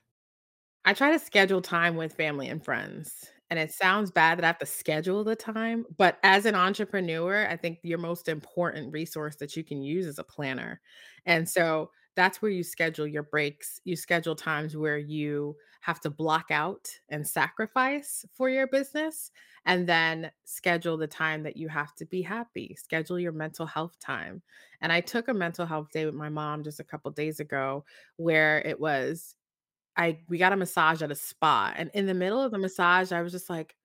I 0.83 0.93
try 0.93 1.11
to 1.11 1.19
schedule 1.19 1.61
time 1.61 1.95
with 1.95 2.13
family 2.13 2.47
and 2.47 2.63
friends. 2.63 3.31
And 3.49 3.59
it 3.59 3.71
sounds 3.71 4.09
bad 4.09 4.37
that 4.37 4.43
I 4.43 4.47
have 4.47 4.57
to 4.59 4.65
schedule 4.65 5.23
the 5.23 5.35
time, 5.35 5.85
but 5.97 6.17
as 6.23 6.47
an 6.47 6.55
entrepreneur, 6.55 7.47
I 7.47 7.55
think 7.55 7.79
your 7.83 7.99
most 7.99 8.27
important 8.27 8.91
resource 8.91 9.35
that 9.35 9.55
you 9.55 9.63
can 9.63 9.83
use 9.83 10.07
is 10.07 10.17
a 10.17 10.23
planner. 10.23 10.81
And 11.27 11.47
so 11.47 11.91
that's 12.15 12.41
where 12.41 12.51
you 12.51 12.63
schedule 12.63 13.07
your 13.07 13.23
breaks. 13.23 13.79
You 13.83 13.95
schedule 13.95 14.35
times 14.35 14.75
where 14.77 14.97
you 14.97 15.55
have 15.81 15.99
to 16.01 16.09
block 16.09 16.49
out 16.51 16.89
and 17.09 17.27
sacrifice 17.27 18.25
for 18.33 18.49
your 18.49 18.67
business, 18.67 19.31
and 19.65 19.87
then 19.87 20.31
schedule 20.45 20.97
the 20.97 21.07
time 21.07 21.43
that 21.43 21.57
you 21.57 21.67
have 21.69 21.93
to 21.95 22.05
be 22.05 22.21
happy. 22.21 22.75
Schedule 22.79 23.19
your 23.19 23.31
mental 23.31 23.65
health 23.65 23.97
time. 23.99 24.41
And 24.81 24.91
I 24.91 25.01
took 25.01 25.27
a 25.27 25.33
mental 25.33 25.65
health 25.65 25.89
day 25.91 26.05
with 26.05 26.15
my 26.15 26.29
mom 26.29 26.63
just 26.63 26.79
a 26.79 26.83
couple 26.83 27.11
days 27.11 27.39
ago 27.39 27.85
where 28.17 28.59
it 28.59 28.79
was 28.79 29.35
I 29.97 30.19
we 30.27 30.37
got 30.37 30.53
a 30.53 30.57
massage 30.57 31.01
at 31.01 31.11
a 31.11 31.15
spa, 31.15 31.73
and 31.77 31.89
in 31.93 32.05
the 32.05 32.13
middle 32.13 32.41
of 32.41 32.51
the 32.51 32.57
massage, 32.57 33.11
I 33.11 33.21
was 33.21 33.31
just 33.31 33.49
like, 33.49 33.75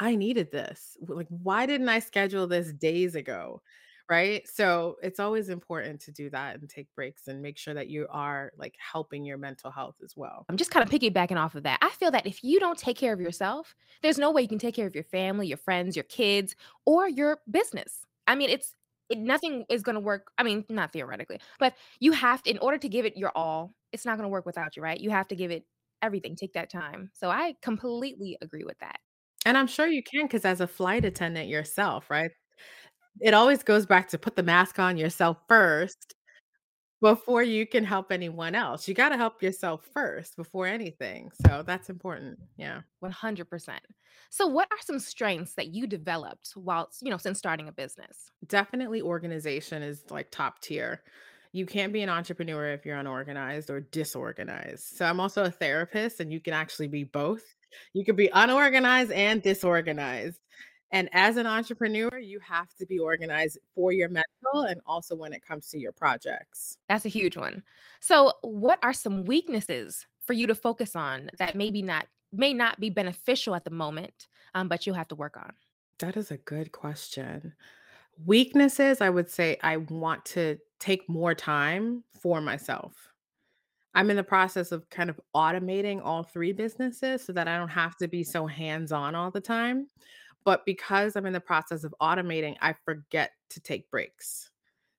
I 0.00 0.16
needed 0.16 0.50
this. 0.52 0.96
Like, 1.06 1.26
why 1.30 1.66
didn't 1.66 1.88
I 1.88 2.00
schedule 2.00 2.46
this 2.46 2.72
days 2.72 3.14
ago? 3.14 3.62
Right? 4.10 4.48
So, 4.48 4.96
it's 5.02 5.20
always 5.20 5.50
important 5.50 6.00
to 6.02 6.12
do 6.12 6.30
that 6.30 6.58
and 6.58 6.68
take 6.68 6.88
breaks 6.94 7.28
and 7.28 7.42
make 7.42 7.58
sure 7.58 7.74
that 7.74 7.88
you 7.88 8.06
are, 8.08 8.52
like, 8.56 8.74
helping 8.78 9.24
your 9.24 9.36
mental 9.36 9.70
health 9.70 9.96
as 10.02 10.16
well. 10.16 10.48
I'm 10.48 10.56
just 10.56 10.70
kinda 10.70 10.86
piggybacking 10.90 11.36
off 11.36 11.54
of 11.54 11.62
that. 11.64 11.78
I 11.82 11.90
feel 11.90 12.10
that 12.10 12.26
if 12.26 12.42
you 12.42 12.58
don't 12.58 12.78
take 12.78 12.96
care 12.96 13.12
of 13.12 13.20
yourself, 13.20 13.74
there's 14.02 14.18
no 14.18 14.30
way 14.30 14.42
you 14.42 14.48
can 14.48 14.58
take 14.58 14.74
care 14.74 14.86
of 14.86 14.94
your 14.94 15.04
family, 15.04 15.46
your 15.46 15.58
friends, 15.58 15.94
your 15.94 16.04
kids, 16.04 16.56
or 16.86 17.06
your 17.08 17.42
business. 17.50 18.04
I 18.26 18.34
mean, 18.34 18.48
it's 18.50 18.74
it 19.10 19.18
nothing 19.18 19.64
is 19.70 19.82
gonna 19.82 20.00
work 20.00 20.32
I 20.38 20.42
mean, 20.42 20.64
not 20.70 20.92
theoretically, 20.92 21.40
but 21.58 21.74
you 22.00 22.12
have 22.12 22.42
to 22.44 22.50
in 22.50 22.58
order 22.58 22.78
to 22.78 22.88
give 22.88 23.04
it 23.04 23.16
your 23.16 23.32
all, 23.34 23.74
it's 23.92 24.04
not 24.06 24.16
gonna 24.16 24.28
work 24.28 24.46
without 24.46 24.76
you, 24.76 24.82
right? 24.82 24.98
You 25.00 25.10
have 25.10 25.28
to 25.28 25.36
give 25.36 25.50
it 25.50 25.66
everything, 26.02 26.34
take 26.36 26.52
that 26.54 26.70
time. 26.70 27.10
So, 27.14 27.28
I 27.30 27.56
completely 27.62 28.38
agree 28.40 28.64
with 28.64 28.78
that. 28.78 29.00
And 29.46 29.56
I'm 29.56 29.66
sure 29.66 29.86
you 29.86 30.02
can 30.02 30.26
because 30.26 30.44
as 30.44 30.60
a 30.60 30.66
flight 30.66 31.04
attendant 31.04 31.48
yourself, 31.48 32.10
right? 32.10 32.30
It 33.20 33.34
always 33.34 33.62
goes 33.62 33.86
back 33.86 34.08
to 34.08 34.18
put 34.18 34.36
the 34.36 34.42
mask 34.42 34.78
on 34.78 34.96
yourself 34.96 35.38
first 35.48 36.14
before 37.00 37.42
you 37.42 37.66
can 37.66 37.84
help 37.84 38.10
anyone 38.10 38.54
else. 38.54 38.88
You 38.88 38.94
gotta 38.94 39.16
help 39.16 39.42
yourself 39.42 39.86
first 39.92 40.36
before 40.36 40.66
anything. 40.66 41.30
So, 41.46 41.62
that's 41.64 41.90
important. 41.90 42.38
Yeah. 42.56 42.80
100%. 43.02 43.78
So, 44.30 44.46
what 44.46 44.68
are 44.70 44.78
some 44.84 44.98
strengths 44.98 45.54
that 45.54 45.68
you 45.68 45.86
developed 45.86 46.52
whilst 46.56 47.02
you 47.02 47.10
know, 47.10 47.16
since 47.16 47.38
starting 47.38 47.68
a 47.68 47.72
business? 47.72 48.30
Definitely 48.46 49.00
organization 49.02 49.82
is, 49.82 50.04
like, 50.10 50.30
top 50.30 50.60
tier. 50.60 51.02
You 51.52 51.66
can't 51.66 51.92
be 51.92 52.02
an 52.02 52.10
entrepreneur 52.10 52.72
if 52.72 52.84
you're 52.84 52.98
unorganized 52.98 53.70
or 53.70 53.80
disorganized. 53.80 54.96
So, 54.96 55.06
I'm 55.06 55.20
also 55.20 55.44
a 55.44 55.50
therapist, 55.50 56.20
and 56.20 56.32
you 56.32 56.40
can 56.40 56.52
actually 56.52 56.88
be 56.88 57.04
both. 57.04 57.44
You 57.92 58.04
could 58.04 58.16
be 58.16 58.30
unorganized 58.32 59.12
and 59.12 59.40
disorganized. 59.42 60.40
And 60.90 61.08
as 61.12 61.36
an 61.36 61.46
entrepreneur, 61.46 62.18
you 62.18 62.40
have 62.40 62.74
to 62.76 62.86
be 62.86 62.98
organized 62.98 63.58
for 63.74 63.92
your 63.92 64.08
mental 64.08 64.62
and 64.68 64.80
also 64.86 65.14
when 65.14 65.32
it 65.32 65.44
comes 65.46 65.68
to 65.70 65.78
your 65.78 65.92
projects. 65.92 66.78
That's 66.88 67.04
a 67.04 67.10
huge 67.10 67.36
one. 67.36 67.62
So, 68.00 68.32
what 68.42 68.78
are 68.82 68.94
some 68.94 69.24
weaknesses 69.24 70.06
for 70.26 70.32
you 70.32 70.46
to 70.46 70.54
focus 70.54 70.96
on 70.96 71.30
that 71.38 71.54
maybe 71.54 71.82
not 71.82 72.06
may 72.32 72.54
not 72.54 72.78
be 72.80 72.90
beneficial 72.90 73.54
at 73.54 73.64
the 73.64 73.70
moment, 73.70 74.28
um, 74.54 74.68
but 74.68 74.86
you'll 74.86 74.96
have 74.96 75.08
to 75.08 75.14
work 75.14 75.36
on? 75.36 75.52
That 75.98 76.16
is 76.16 76.30
a 76.30 76.36
good 76.38 76.72
question. 76.72 77.54
Weaknesses, 78.24 79.00
I 79.00 79.10
would 79.10 79.30
say 79.30 79.58
I 79.62 79.78
want 79.78 80.24
to 80.26 80.58
take 80.78 81.08
more 81.08 81.34
time 81.34 82.04
for 82.20 82.40
myself. 82.40 82.94
I'm 83.94 84.10
in 84.10 84.16
the 84.16 84.22
process 84.22 84.70
of 84.70 84.88
kind 84.90 85.10
of 85.10 85.20
automating 85.34 86.00
all 86.04 86.22
3 86.22 86.52
businesses 86.52 87.24
so 87.24 87.32
that 87.32 87.48
I 87.48 87.56
don't 87.56 87.68
have 87.68 87.96
to 87.96 88.08
be 88.08 88.22
so 88.22 88.46
hands-on 88.46 89.14
all 89.14 89.30
the 89.30 89.40
time. 89.40 89.88
But 90.48 90.64
because 90.66 91.16
I'm 91.16 91.26
in 91.26 91.34
the 91.34 91.40
process 91.40 91.84
of 91.84 91.94
automating, 92.02 92.56
I 92.62 92.74
forget 92.84 93.32
to 93.50 93.60
take 93.60 93.90
breaks. 93.92 94.50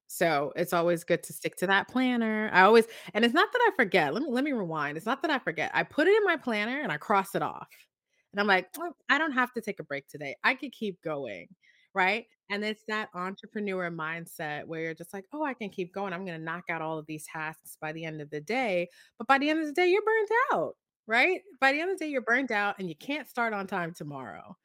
So, 0.07 0.53
it's 0.55 0.73
always 0.73 1.03
good 1.05 1.23
to 1.23 1.33
stick 1.33 1.55
to 1.57 1.67
that 1.67 1.89
planner. 1.89 2.49
I 2.53 2.63
always 2.63 2.87
and 3.15 3.25
it's 3.25 3.33
not 3.33 3.51
that 3.53 3.61
I 3.71 3.75
forget, 3.77 4.13
let 4.13 4.23
me 4.23 4.29
let 4.31 4.43
me 4.45 4.53
rewind. 4.53 4.97
It's 4.97 5.05
not 5.07 5.21
that 5.23 5.31
I 5.31 5.39
forget. 5.39 5.71
I 5.73 5.83
put 5.83 6.07
it 6.07 6.17
in 6.17 6.25
my 6.25 6.37
planner 6.37 6.81
and 6.81 6.91
I 6.91 6.97
cross 6.97 7.35
it 7.35 7.43
off. 7.43 7.69
And 8.33 8.39
I'm 8.41 8.47
like, 8.47 8.69
"Oh, 8.79 8.93
I 9.09 9.17
don't 9.19 9.33
have 9.33 9.53
to 9.53 9.61
take 9.61 9.79
a 9.79 9.83
break 9.83 10.07
today. 10.09 10.35
I 10.43 10.55
could 10.55 10.71
keep 10.73 11.01
going." 11.03 11.49
Right? 11.95 12.27
And 12.51 12.63
it's 12.65 12.83
that 12.87 13.09
entrepreneur 13.15 13.91
mindset 13.91 14.65
where 14.65 14.81
you're 14.83 14.93
just 14.95 15.13
like, 15.13 15.25
"Oh, 15.33 15.43
I 15.43 15.53
can 15.55 15.69
keep 15.71 15.93
going. 15.93 16.13
I'm 16.13 16.25
gonna 16.25 16.39
knock 16.39 16.65
out 16.69 16.81
all 16.83 16.99
of 16.99 17.05
these 17.07 17.25
tasks 17.27 17.77
by 17.81 17.91
the 17.93 18.05
end 18.05 18.21
of 18.21 18.29
the 18.31 18.41
day." 18.41 18.89
But 19.19 19.27
by 19.27 19.37
the 19.39 19.49
end 19.49 19.61
of 19.61 19.67
the 19.67 19.73
day, 19.73 19.87
you're 19.89 20.03
burnt 20.03 20.31
out, 20.53 20.75
right? 21.07 21.41
By 21.61 21.71
the 21.73 21.81
end 21.81 21.91
of 21.91 21.99
the 21.99 22.05
day, 22.05 22.11
you're 22.11 22.21
burnt 22.21 22.51
out 22.51 22.77
and 22.79 22.89
you 22.89 22.95
can't 22.95 23.27
start 23.27 23.53
on 23.53 23.67
time 23.67 23.93
tomorrow. 23.93 24.57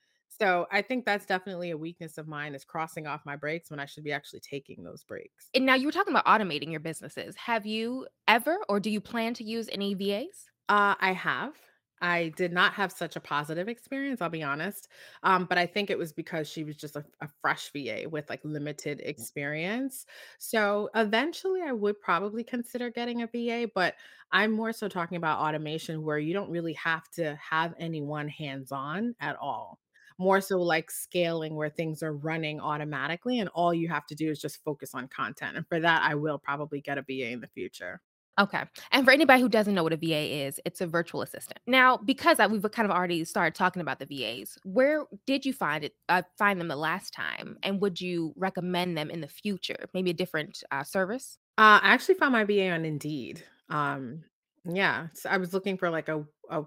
So, 0.44 0.66
I 0.70 0.82
think 0.82 1.04
that's 1.06 1.26
definitely 1.26 1.70
a 1.70 1.76
weakness 1.78 2.18
of 2.18 2.28
mine 2.28 2.54
is 2.54 2.64
crossing 2.64 3.06
off 3.06 3.24
my 3.24 3.36
breaks 3.36 3.70
when 3.70 3.80
I 3.80 3.86
should 3.86 4.04
be 4.04 4.12
actually 4.12 4.40
taking 4.40 4.82
those 4.84 5.04
breaks. 5.04 5.52
And 5.54 5.64
now 5.66 5.74
you 5.74 5.86
were 5.86 5.92
talking 5.92 6.12
about 6.12 6.26
automating 6.26 6.70
your 6.70 6.80
businesses. 6.80 7.36
Have 7.36 7.64
you 7.64 8.08
ever 8.26 8.58
or 8.68 8.80
do 8.80 8.90
you 8.90 9.00
plan 9.00 9.34
to 9.34 9.44
use 9.44 9.68
any 9.70 9.94
VAs? 9.94 10.50
Uh, 10.68 10.94
I 10.98 11.12
have. 11.12 11.56
I 12.00 12.30
did 12.30 12.52
not 12.52 12.74
have 12.74 12.92
such 12.92 13.16
a 13.16 13.20
positive 13.20 13.68
experience, 13.68 14.20
I'll 14.20 14.28
be 14.28 14.42
honest. 14.42 14.88
Um, 15.22 15.46
but 15.46 15.58
I 15.58 15.66
think 15.66 15.88
it 15.90 15.96
was 15.98 16.12
because 16.12 16.48
she 16.48 16.64
was 16.64 16.76
just 16.76 16.96
a 16.96 17.04
a 17.20 17.28
fresh 17.40 17.70
VA 17.72 18.08
with, 18.08 18.28
like, 18.28 18.44
limited 18.44 19.00
experience. 19.00 20.04
So, 20.38 20.90
eventually, 20.94 21.62
I 21.62 21.72
would 21.72 22.00
probably 22.00 22.44
consider 22.44 22.90
getting 22.90 23.22
a 23.22 23.26
VA, 23.26 23.66
but 23.72 23.94
I'm 24.32 24.50
more 24.52 24.72
so 24.72 24.88
talking 24.88 25.16
about 25.16 25.38
automation 25.40 26.02
where 26.02 26.18
you 26.18 26.32
don't 26.34 26.50
really 26.50 26.74
have 26.74 27.08
to 27.12 27.36
have 27.36 27.74
anyone 27.78 28.28
hands-on 28.28 29.14
at 29.20 29.36
all. 29.36 29.80
More 30.18 30.40
so 30.40 30.58
like 30.58 30.90
scaling 30.90 31.56
where 31.56 31.70
things 31.70 32.02
are 32.02 32.12
running 32.12 32.60
automatically, 32.60 33.40
and 33.40 33.48
all 33.50 33.74
you 33.74 33.88
have 33.88 34.06
to 34.06 34.14
do 34.14 34.30
is 34.30 34.40
just 34.40 34.62
focus 34.64 34.94
on 34.94 35.08
content. 35.08 35.56
And 35.56 35.66
for 35.66 35.80
that, 35.80 36.02
I 36.02 36.14
will 36.14 36.38
probably 36.38 36.80
get 36.80 36.98
a 36.98 37.02
VA 37.02 37.30
in 37.30 37.40
the 37.40 37.48
future. 37.48 38.00
Okay. 38.38 38.62
And 38.90 39.04
for 39.04 39.12
anybody 39.12 39.40
who 39.40 39.48
doesn't 39.48 39.74
know 39.74 39.84
what 39.84 39.92
a 39.92 39.96
VA 39.96 40.46
is, 40.46 40.58
it's 40.64 40.80
a 40.80 40.86
virtual 40.86 41.22
assistant. 41.22 41.60
Now, 41.66 41.96
because, 41.96 42.40
uh, 42.40 42.48
we've 42.50 42.68
kind 42.72 42.88
of 42.88 42.96
already 42.96 43.24
started 43.24 43.54
talking 43.54 43.80
about 43.80 44.00
the 44.00 44.06
VAs, 44.06 44.58
where 44.64 45.04
did 45.26 45.46
you 45.46 45.52
find 45.52 45.84
it 45.84 45.94
uh, 46.08 46.22
find 46.36 46.60
them 46.60 46.66
the 46.68 46.76
last 46.76 47.14
time? 47.14 47.56
And 47.62 47.80
would 47.80 48.00
you 48.00 48.32
recommend 48.36 48.98
them 48.98 49.08
in 49.10 49.20
the 49.20 49.28
future? 49.28 49.88
Maybe 49.94 50.10
a 50.10 50.14
different, 50.14 50.64
uh, 50.72 50.82
service? 50.82 51.38
Uh, 51.58 51.78
I 51.82 51.90
actually 51.92 52.16
found 52.16 52.32
my 52.32 52.42
VA 52.42 52.70
on 52.70 52.84
Indeed. 52.84 53.44
Um, 53.68 54.24
yeah, 54.64 55.08
so 55.12 55.28
I 55.30 55.36
was 55.36 55.54
looking 55.54 55.76
for, 55.78 55.90
like, 55.90 56.08
a 56.08 56.24
a 56.50 56.64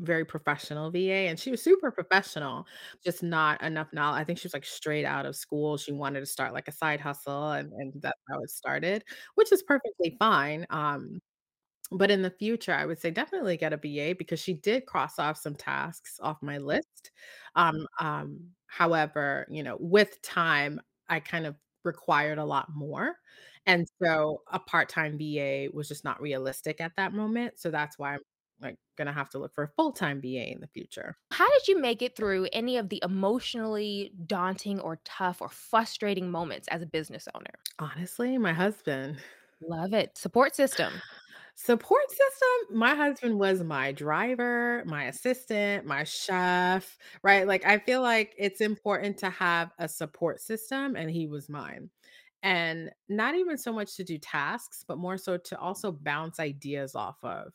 very 0.00 0.24
professional 0.24 0.90
VA, 0.90 1.28
and 1.28 1.38
she 1.38 1.50
was 1.50 1.62
super 1.62 1.90
professional, 1.90 2.66
just 3.04 3.22
not 3.22 3.62
enough 3.62 3.88
knowl 3.92 4.14
I 4.14 4.24
think 4.24 4.38
she 4.38 4.46
was, 4.46 4.54
like, 4.54 4.64
straight 4.66 5.04
out 5.04 5.26
of 5.26 5.36
school. 5.36 5.76
She 5.78 5.92
wanted 5.92 6.20
to 6.20 6.26
start, 6.26 6.52
like, 6.54 6.68
a 6.68 6.72
side 6.72 7.00
hustle, 7.00 7.52
and 7.52 7.72
and 7.72 7.92
that's 8.02 8.20
how 8.30 8.40
it 8.42 8.50
started, 8.50 9.04
which 9.36 9.52
is 9.52 9.62
perfectly 9.62 10.16
fine. 10.18 10.66
Um, 10.70 11.20
but 11.92 12.10
in 12.10 12.22
the 12.22 12.30
future, 12.30 12.72
I 12.74 12.84
would 12.86 12.98
say 13.00 13.10
definitely 13.10 13.56
get 13.56 13.72
a 13.72 13.76
VA 13.76 14.14
because 14.14 14.40
she 14.40 14.54
did 14.54 14.86
cross 14.86 15.18
off 15.18 15.38
some 15.38 15.54
tasks 15.54 16.18
off 16.22 16.38
my 16.42 16.58
list. 16.58 17.12
Um 17.54 17.86
um, 18.00 18.40
however, 18.66 19.46
you 19.50 19.62
know, 19.62 19.76
with 19.80 20.20
time, 20.22 20.80
I 21.08 21.20
kind 21.20 21.46
of 21.46 21.56
required 21.84 22.38
a 22.38 22.44
lot 22.44 22.68
more. 22.74 23.14
And 23.66 23.86
so 24.02 24.42
a 24.52 24.58
part-time 24.60 25.16
VA 25.18 25.68
was 25.72 25.88
just 25.88 26.04
not 26.04 26.20
realistic 26.20 26.80
at 26.80 26.92
that 26.96 27.12
moment. 27.12 27.58
So 27.60 27.70
that's 27.70 27.98
why 27.98 28.14
I'm, 28.14 28.20
like, 28.60 28.78
gonna 28.96 29.12
have 29.12 29.30
to 29.30 29.38
look 29.38 29.54
for 29.54 29.64
a 29.64 29.68
full-time 29.68 30.20
VA 30.20 30.50
in 30.50 30.60
the 30.60 30.66
future. 30.68 31.16
How 31.32 31.48
did 31.50 31.68
you 31.68 31.78
make 31.80 32.02
it 32.02 32.16
through 32.16 32.48
any 32.52 32.76
of 32.78 32.88
the 32.88 33.00
emotionally 33.04 34.12
daunting 34.26 34.80
or 34.80 35.00
tough 35.04 35.40
or 35.40 35.48
frustrating 35.48 36.30
moments 36.30 36.66
as 36.68 36.82
a 36.82 36.86
business 36.86 37.28
owner? 37.34 37.60
Honestly, 37.78 38.36
my 38.38 38.52
husband. 38.52 39.18
Love 39.60 39.92
it. 39.92 40.16
Support 40.16 40.54
system. 40.54 41.02
Support 41.54 42.10
system? 42.10 42.76
My 42.78 42.94
husband 42.94 43.38
was 43.38 43.62
my 43.62 43.90
driver, 43.92 44.84
my 44.86 45.04
assistant, 45.04 45.86
my 45.86 46.04
chef, 46.04 46.98
right? 47.22 47.46
Like, 47.46 47.64
I 47.64 47.78
feel 47.78 48.02
like 48.02 48.34
it's 48.36 48.60
important 48.60 49.16
to 49.18 49.30
have 49.30 49.72
a 49.78 49.88
support 49.88 50.40
system, 50.40 50.96
and 50.96 51.10
he 51.10 51.26
was 51.26 51.48
mine. 51.48 51.90
And 52.42 52.90
not 53.08 53.34
even 53.34 53.56
so 53.56 53.72
much 53.72 53.96
to 53.96 54.04
do 54.04 54.18
tasks, 54.18 54.84
but 54.86 54.98
more 54.98 55.16
so 55.16 55.38
to 55.38 55.58
also 55.58 55.92
bounce 55.92 56.38
ideas 56.38 56.94
off 56.94 57.16
of. 57.24 57.54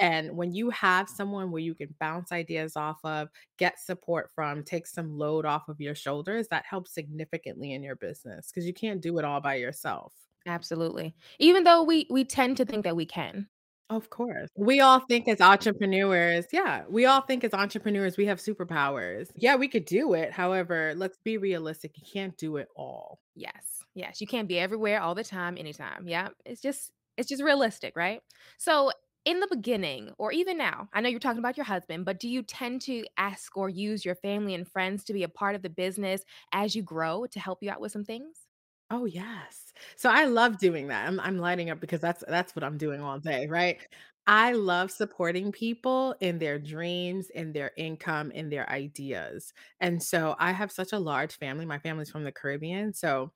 And 0.00 0.34
when 0.36 0.52
you 0.52 0.70
have 0.70 1.08
someone 1.08 1.50
where 1.50 1.60
you 1.60 1.74
can 1.74 1.94
bounce 2.00 2.32
ideas 2.32 2.74
off 2.74 2.98
of, 3.04 3.28
get 3.58 3.78
support 3.78 4.30
from, 4.34 4.64
take 4.64 4.86
some 4.86 5.16
load 5.18 5.44
off 5.44 5.68
of 5.68 5.80
your 5.80 5.94
shoulders, 5.94 6.48
that 6.48 6.64
helps 6.64 6.92
significantly 6.94 7.74
in 7.74 7.82
your 7.82 7.96
business 7.96 8.50
because 8.50 8.66
you 8.66 8.72
can't 8.72 9.02
do 9.02 9.18
it 9.18 9.24
all 9.24 9.40
by 9.40 9.56
yourself. 9.56 10.14
Absolutely. 10.46 11.14
Even 11.38 11.64
though 11.64 11.82
we 11.82 12.06
we 12.10 12.24
tend 12.24 12.56
to 12.56 12.64
think 12.64 12.84
that 12.84 12.96
we 12.96 13.04
can. 13.04 13.46
Of 13.90 14.08
course. 14.08 14.48
We 14.56 14.80
all 14.80 15.00
think 15.00 15.28
as 15.28 15.40
entrepreneurs 15.40 16.46
yeah, 16.52 16.84
we 16.88 17.04
all 17.04 17.20
think 17.20 17.44
as 17.44 17.52
entrepreneurs 17.52 18.16
we 18.16 18.24
have 18.26 18.38
superpowers. 18.38 19.28
Yeah, 19.36 19.56
we 19.56 19.68
could 19.68 19.84
do 19.84 20.14
it, 20.14 20.32
however, 20.32 20.94
let's 20.96 21.18
be 21.18 21.36
realistic, 21.36 21.98
you 21.98 22.04
can't 22.10 22.36
do 22.38 22.56
it 22.56 22.68
all. 22.74 23.20
Yes, 23.34 23.84
yes, 23.94 24.20
you 24.20 24.26
can't 24.26 24.48
be 24.48 24.58
everywhere 24.58 25.02
all 25.02 25.14
the 25.14 25.24
time, 25.24 25.58
anytime, 25.58 26.08
Yeah. 26.08 26.28
It's 26.46 26.62
just 26.62 26.92
it's 27.18 27.28
just 27.28 27.42
realistic, 27.42 27.96
right? 27.96 28.22
So, 28.56 28.92
in 29.24 29.40
the 29.40 29.46
beginning, 29.48 30.12
or 30.18 30.32
even 30.32 30.56
now, 30.58 30.88
I 30.92 31.00
know 31.00 31.08
you're 31.08 31.20
talking 31.20 31.38
about 31.38 31.56
your 31.56 31.64
husband, 31.66 32.04
but 32.04 32.18
do 32.20 32.28
you 32.28 32.42
tend 32.42 32.82
to 32.82 33.04
ask 33.16 33.56
or 33.56 33.68
use 33.68 34.04
your 34.04 34.14
family 34.16 34.54
and 34.54 34.66
friends 34.68 35.04
to 35.04 35.12
be 35.12 35.22
a 35.22 35.28
part 35.28 35.54
of 35.54 35.62
the 35.62 35.70
business 35.70 36.24
as 36.52 36.74
you 36.74 36.82
grow 36.82 37.26
to 37.26 37.40
help 37.40 37.62
you 37.62 37.70
out 37.70 37.80
with 37.80 37.92
some 37.92 38.04
things? 38.04 38.48
Oh, 38.90 39.04
yes. 39.04 39.72
So 39.96 40.10
I 40.10 40.24
love 40.24 40.58
doing 40.58 40.88
that. 40.88 41.06
I'm 41.06 41.20
I'm 41.20 41.38
lighting 41.38 41.70
up 41.70 41.80
because 41.80 42.00
that's 42.00 42.24
that's 42.26 42.56
what 42.56 42.64
I'm 42.64 42.76
doing 42.76 43.00
all 43.00 43.20
day, 43.20 43.46
right? 43.46 43.78
I 44.26 44.52
love 44.52 44.90
supporting 44.90 45.52
people 45.52 46.14
in 46.20 46.38
their 46.38 46.58
dreams, 46.58 47.30
in 47.30 47.52
their 47.52 47.72
income, 47.76 48.30
in 48.32 48.48
their 48.50 48.68
ideas. 48.68 49.52
And 49.80 50.02
so 50.02 50.34
I 50.38 50.52
have 50.52 50.72
such 50.72 50.92
a 50.92 50.98
large 50.98 51.36
family. 51.36 51.66
My 51.66 51.78
family's 51.78 52.10
from 52.10 52.24
the 52.24 52.32
Caribbean, 52.32 52.92
so 52.92 53.32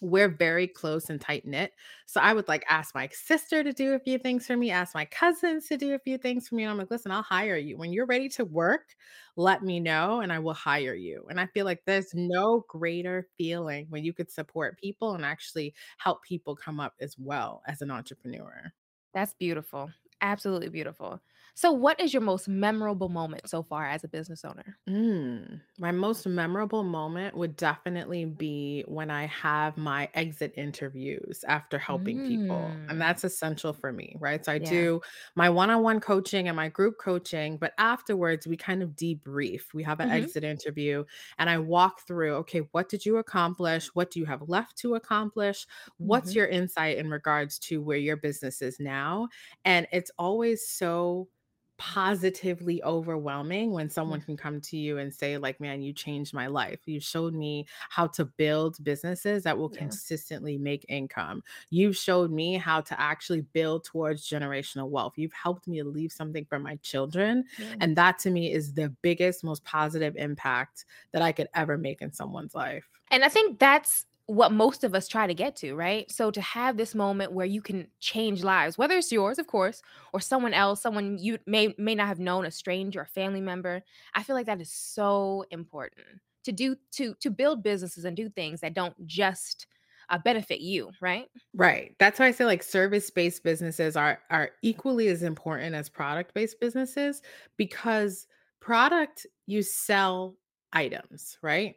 we're 0.00 0.28
very 0.28 0.66
close 0.66 1.08
and 1.10 1.20
tight 1.20 1.46
knit. 1.46 1.72
So 2.06 2.20
I 2.20 2.32
would 2.34 2.48
like 2.48 2.64
ask 2.68 2.94
my 2.94 3.08
sister 3.12 3.62
to 3.62 3.72
do 3.72 3.94
a 3.94 3.98
few 3.98 4.18
things 4.18 4.46
for 4.46 4.56
me, 4.56 4.70
ask 4.70 4.94
my 4.94 5.04
cousins 5.04 5.66
to 5.68 5.76
do 5.76 5.94
a 5.94 5.98
few 5.98 6.18
things 6.18 6.48
for 6.48 6.56
me. 6.56 6.64
And 6.64 6.70
I'm 6.72 6.78
like, 6.78 6.90
listen, 6.90 7.12
I'll 7.12 7.22
hire 7.22 7.56
you. 7.56 7.76
When 7.78 7.92
you're 7.92 8.06
ready 8.06 8.28
to 8.30 8.44
work, 8.44 8.94
let 9.36 9.62
me 9.62 9.80
know 9.80 10.20
and 10.20 10.32
I 10.32 10.38
will 10.38 10.54
hire 10.54 10.94
you. 10.94 11.26
And 11.30 11.40
I 11.40 11.46
feel 11.46 11.64
like 11.64 11.84
there's 11.84 12.14
no 12.14 12.64
greater 12.68 13.28
feeling 13.38 13.86
when 13.88 14.04
you 14.04 14.12
could 14.12 14.30
support 14.30 14.78
people 14.78 15.14
and 15.14 15.24
actually 15.24 15.74
help 15.98 16.22
people 16.22 16.56
come 16.56 16.80
up 16.80 16.94
as 17.00 17.16
well 17.18 17.62
as 17.66 17.80
an 17.82 17.90
entrepreneur. 17.90 18.72
That's 19.12 19.32
beautiful. 19.34 19.92
Absolutely 20.20 20.68
beautiful. 20.70 21.20
So, 21.54 21.72
what 21.72 22.00
is 22.00 22.12
your 22.12 22.22
most 22.22 22.48
memorable 22.48 23.08
moment 23.08 23.48
so 23.48 23.62
far 23.62 23.86
as 23.86 24.04
a 24.04 24.08
business 24.08 24.44
owner? 24.44 24.78
Mm, 24.86 25.62
my 25.78 25.92
most 25.92 26.26
memorable 26.26 26.82
moment 26.84 27.34
would 27.38 27.56
definitely 27.56 28.26
be 28.26 28.82
when 28.86 29.10
I 29.10 29.24
have 29.28 29.78
my 29.78 30.10
exit 30.12 30.52
interviews 30.58 31.42
after 31.48 31.78
helping 31.78 32.20
people. 32.20 32.78
And 32.90 33.00
Mm. 33.00 33.00
that's 33.00 33.24
essential 33.24 33.72
for 33.72 33.94
me, 33.94 34.14
right? 34.20 34.44
So 34.44 34.52
I 34.52 34.58
Yeah. 34.58 34.58
do 34.58 35.00
my 35.36 35.48
one 35.48 35.70
on 35.70 35.82
one 35.82 36.00
coaching 36.00 36.48
and 36.48 36.56
my 36.56 36.68
group 36.68 36.96
coaching, 37.00 37.56
but 37.56 37.72
afterwards 37.78 38.46
we 38.46 38.58
kind 38.58 38.82
of 38.82 38.90
debrief. 38.90 39.72
We 39.72 39.82
have 39.84 40.00
an 40.00 40.06
Mhm. 40.06 40.10
exit 40.10 40.44
interview 40.44 41.04
and 41.38 41.48
I 41.48 41.56
walk 41.56 42.06
through 42.06 42.34
okay, 42.40 42.68
what 42.72 42.90
did 42.90 43.06
you 43.06 43.16
accomplish? 43.16 43.86
What 43.94 44.10
do 44.10 44.20
you 44.20 44.26
have 44.26 44.42
left 44.50 44.76
to 44.78 44.96
accomplish? 44.96 45.66
What's 46.02 46.34
Mhm. 46.34 46.36
your 46.36 46.46
insight 46.46 46.98
in 46.98 47.08
regards 47.08 47.58
to 47.60 47.80
where 47.80 47.96
your 47.96 48.18
business 48.18 48.60
is 48.60 48.78
now? 48.78 49.28
And 49.64 49.86
it's 49.92 50.10
always 50.18 50.68
so 50.68 51.30
positively 51.76 52.82
overwhelming 52.84 53.72
when 53.72 53.90
someone 53.90 54.20
mm. 54.20 54.26
can 54.26 54.36
come 54.36 54.60
to 54.60 54.76
you 54.76 54.98
and 54.98 55.12
say 55.12 55.36
like 55.38 55.60
man 55.60 55.82
you 55.82 55.92
changed 55.92 56.32
my 56.32 56.46
life. 56.46 56.80
You 56.86 57.00
showed 57.00 57.34
me 57.34 57.66
how 57.88 58.06
to 58.08 58.24
build 58.24 58.82
businesses 58.84 59.42
that 59.42 59.58
will 59.58 59.70
Yeah. 59.72 59.80
consistently 59.80 60.56
make 60.56 60.86
income. 60.88 61.42
You've 61.70 61.96
showed 61.96 62.30
me 62.30 62.54
how 62.54 62.80
to 62.82 63.00
actually 63.00 63.40
build 63.40 63.84
towards 63.84 64.28
generational 64.28 64.88
wealth. 64.88 65.14
You've 65.16 65.32
helped 65.32 65.66
me 65.66 65.82
leave 65.82 66.12
something 66.12 66.44
for 66.44 66.58
my 66.58 66.76
children 66.76 67.44
Yeah. 67.58 67.74
and 67.80 67.96
that 67.96 68.18
to 68.20 68.30
me 68.30 68.52
is 68.52 68.74
the 68.74 68.90
biggest 69.02 69.42
most 69.42 69.64
positive 69.64 70.14
impact 70.16 70.84
that 71.12 71.22
i 71.22 71.32
could 71.32 71.48
ever 71.54 71.76
make 71.76 72.02
in 72.02 72.12
someone's 72.12 72.54
life. 72.54 72.88
And 73.10 73.24
I 73.24 73.28
think 73.28 73.58
that's 73.58 74.06
what 74.26 74.52
most 74.52 74.84
of 74.84 74.94
us 74.94 75.06
try 75.06 75.26
to 75.26 75.34
get 75.34 75.54
to, 75.56 75.74
right? 75.74 76.10
So 76.10 76.30
to 76.30 76.40
have 76.40 76.76
this 76.76 76.94
moment 76.94 77.32
where 77.32 77.46
you 77.46 77.60
can 77.60 77.88
change 78.00 78.42
lives, 78.42 78.78
whether 78.78 78.96
it's 78.96 79.12
yours, 79.12 79.38
of 79.38 79.46
course, 79.46 79.82
or 80.12 80.20
someone 80.20 80.54
else, 80.54 80.80
someone 80.80 81.18
you 81.18 81.38
may 81.46 81.74
may 81.78 81.94
not 81.94 82.08
have 82.08 82.18
known, 82.18 82.46
a 82.46 82.50
stranger, 82.50 83.02
a 83.02 83.06
family 83.06 83.42
member, 83.42 83.82
I 84.14 84.22
feel 84.22 84.34
like 84.34 84.46
that 84.46 84.60
is 84.60 84.72
so 84.72 85.44
important 85.50 86.06
to 86.44 86.52
do 86.52 86.76
to 86.92 87.14
to 87.20 87.30
build 87.30 87.62
businesses 87.62 88.04
and 88.04 88.16
do 88.16 88.28
things 88.28 88.60
that 88.60 88.74
don't 88.74 89.06
just 89.06 89.66
uh, 90.08 90.18
benefit 90.18 90.60
you, 90.60 90.90
right? 91.00 91.28
Right. 91.54 91.94
That's 92.00 92.18
why 92.18 92.26
I 92.26 92.30
say 92.32 92.44
like 92.44 92.62
service-based 92.62 93.44
businesses 93.44 93.96
are 93.96 94.20
are 94.30 94.50
equally 94.62 95.08
as 95.08 95.22
important 95.22 95.74
as 95.74 95.88
product-based 95.88 96.58
businesses 96.60 97.22
because 97.56 98.26
product 98.60 99.26
you 99.46 99.62
sell 99.62 100.36
items, 100.72 101.38
right? 101.42 101.76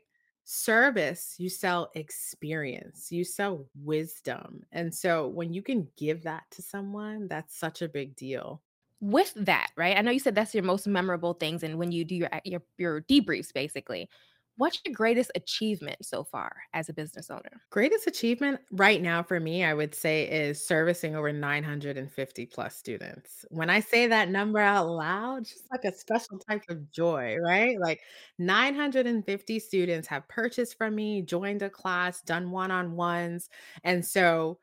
Service 0.50 1.36
you 1.38 1.50
sell 1.50 1.92
experience, 1.94 3.12
you 3.12 3.26
sell 3.26 3.66
wisdom. 3.84 4.64
And 4.72 4.96
so 4.96 5.28
when 5.28 5.54
you 5.54 5.62
can 5.62 5.90
give 5.98 6.24
that 6.24 6.44
to 6.52 6.62
someone, 6.62 7.28
that's 7.28 7.58
such 7.58 7.82
a 7.82 7.90
big 7.90 8.16
deal. 8.16 8.62
With 9.02 9.34
that, 9.36 9.72
right? 9.76 9.98
I 9.98 10.02
know 10.02 10.12
you 10.12 10.20
said 10.20 10.36
that's 10.36 10.56
your 10.56 10.64
most 10.64 10.88
memorable 10.88 11.34
things, 11.34 11.64
and 11.64 11.78
when 11.78 11.92
you 11.92 12.06
do 12.06 12.16
your 12.16 12.30
your 12.46 12.64
your 12.78 13.02
debriefs, 13.02 13.54
basically, 13.54 14.10
what's 14.58 14.82
your 14.86 14.94
greatest 14.94 15.32
achievement 15.36 16.06
so 16.06 16.24
far 16.24 16.56
as 16.74 16.90
a 16.90 16.94
business 16.94 17.30
owner? 17.30 17.62
Greatest 17.70 18.08
achievement 18.08 18.62
right 18.72 19.02
now 19.02 19.22
for 19.22 19.42
me, 19.42 19.64
I 19.64 19.74
would 19.74 19.94
say, 19.94 20.24
is 20.30 20.66
servicing 20.66 21.16
over 21.18 21.34
950 21.34 22.46
plus 22.46 22.78
students. 22.78 23.46
When 23.50 23.70
I 23.70 23.82
say 23.82 24.08
that 24.08 24.30
number 24.30 24.60
out 24.60 24.88
loud, 24.88 25.44
just 25.44 25.66
like 25.70 25.84
a 25.84 25.94
special 25.96 26.40
type 26.40 26.64
of 26.70 26.90
joy, 26.92 27.36
right? 27.44 27.78
Like 27.78 28.00
950 28.40 29.60
students 29.60 30.08
have 30.08 30.28
purchased 30.30 30.78
from 30.78 30.96
me, 30.96 31.22
joined 31.22 31.62
a 31.62 31.70
class, 31.70 32.22
done 32.22 32.52
one 32.52 32.72
on 32.72 32.96
ones. 32.96 33.50
And 33.84 34.06
so 34.06 34.60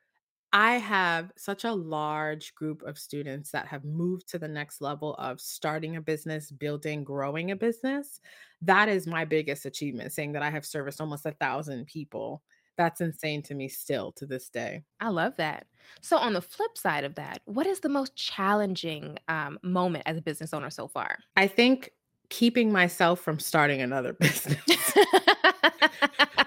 I 0.54 0.74
have 0.74 1.32
such 1.36 1.64
a 1.64 1.72
large 1.72 2.54
group 2.54 2.82
of 2.82 2.96
students 2.96 3.50
that 3.50 3.66
have 3.66 3.84
moved 3.84 4.28
to 4.28 4.38
the 4.38 4.46
next 4.46 4.80
level 4.80 5.14
of 5.14 5.40
starting 5.40 5.96
a 5.96 6.00
business, 6.00 6.52
building, 6.52 7.02
growing 7.02 7.50
a 7.50 7.56
business. 7.56 8.20
That 8.62 8.88
is 8.88 9.08
my 9.08 9.24
biggest 9.24 9.66
achievement, 9.66 10.12
saying 10.12 10.30
that 10.34 10.44
I 10.44 10.50
have 10.50 10.64
serviced 10.64 11.00
almost 11.00 11.26
a 11.26 11.32
thousand 11.32 11.88
people. 11.88 12.40
That's 12.76 13.00
insane 13.00 13.42
to 13.42 13.54
me 13.54 13.66
still 13.66 14.12
to 14.12 14.26
this 14.26 14.48
day. 14.48 14.84
I 15.00 15.08
love 15.08 15.36
that. 15.38 15.66
So, 16.00 16.18
on 16.18 16.32
the 16.32 16.40
flip 16.40 16.78
side 16.78 17.02
of 17.02 17.16
that, 17.16 17.42
what 17.46 17.66
is 17.66 17.80
the 17.80 17.88
most 17.88 18.14
challenging 18.14 19.18
um, 19.26 19.58
moment 19.64 20.04
as 20.06 20.16
a 20.16 20.22
business 20.22 20.54
owner 20.54 20.70
so 20.70 20.86
far? 20.86 21.18
I 21.36 21.48
think 21.48 21.90
keeping 22.28 22.70
myself 22.70 23.18
from 23.18 23.40
starting 23.40 23.82
another 23.82 24.12
business. 24.20 24.60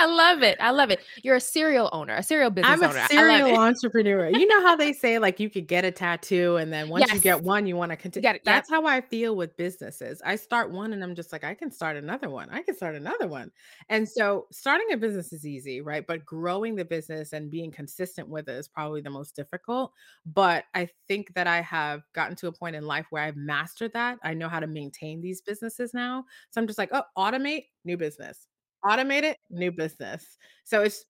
I 0.00 0.06
love 0.06 0.42
it. 0.42 0.56
I 0.60 0.70
love 0.70 0.90
it. 0.90 1.00
You're 1.22 1.36
a 1.36 1.40
serial 1.40 1.90
owner, 1.92 2.14
a 2.14 2.22
serial 2.22 2.50
business 2.50 2.72
I'm 2.72 2.82
a 2.82 2.88
owner. 2.88 3.06
Serial 3.08 3.54
entrepreneur. 3.56 4.28
You 4.30 4.46
know 4.46 4.62
how 4.62 4.76
they 4.76 4.92
say, 4.92 5.18
like, 5.18 5.38
you 5.40 5.50
could 5.50 5.66
get 5.66 5.84
a 5.84 5.90
tattoo, 5.90 6.56
and 6.56 6.72
then 6.72 6.88
once 6.88 7.12
you 7.12 7.20
get 7.20 7.42
one, 7.42 7.66
you 7.66 7.76
wanna 7.76 7.96
continue. 7.96 8.28
Yep. 8.28 8.42
that's 8.44 8.70
how 8.70 8.86
I 8.86 9.00
feel 9.00 9.36
with 9.36 9.56
businesses. 9.56 10.22
I 10.24 10.36
start 10.36 10.70
one, 10.70 10.92
and 10.92 11.02
I'm 11.02 11.14
just 11.14 11.32
like, 11.32 11.44
"I 11.44 11.54
can 11.54 11.70
start 11.70 11.96
another 11.96 12.30
one. 12.30 12.48
I 12.50 12.62
can 12.62 12.74
start 12.76 12.94
another 12.94 13.28
one." 13.28 13.50
And 13.88 14.08
so, 14.08 14.46
starting 14.52 14.92
a 14.92 14.96
business 14.96 15.32
is 15.32 15.46
easy, 15.46 15.80
right? 15.80 16.06
But 16.06 16.24
growing 16.24 16.76
the 16.76 16.84
business 16.84 17.32
and 17.32 17.50
being 17.50 17.70
consistent 17.70 18.28
with 18.28 18.48
it 18.48 18.54
is 18.56 18.68
probably 18.68 19.00
the 19.02 19.10
most 19.10 19.36
difficult, 19.36 19.92
but 20.26 20.64
I 20.74 20.88
think 21.08 21.34
that 21.34 21.46
I 21.46 21.60
have 21.62 22.02
gotten 22.14 22.36
to 22.36 22.48
a 22.48 22.52
point 22.52 22.76
in 22.76 22.86
life 22.86 23.06
where 23.10 23.22
I've 23.22 23.36
mastered 23.36 23.92
that. 23.94 24.18
I 24.22 24.34
know 24.34 24.48
how 24.48 24.60
to 24.60 24.66
maintain 24.66 25.20
these 25.20 25.40
businesses 25.40 25.92
now. 25.94 26.24
So 26.50 26.60
I'm 26.60 26.66
just 26.66 26.78
like, 26.78 26.90
"Oh, 26.92 27.02
automate, 27.16 27.66
new 27.84 27.96
business. 27.96 28.46
Automate 28.84 29.22
it, 29.24 29.38
new 29.50 29.72
business." 29.72 30.38
So 30.64 30.82
it's 30.82 31.04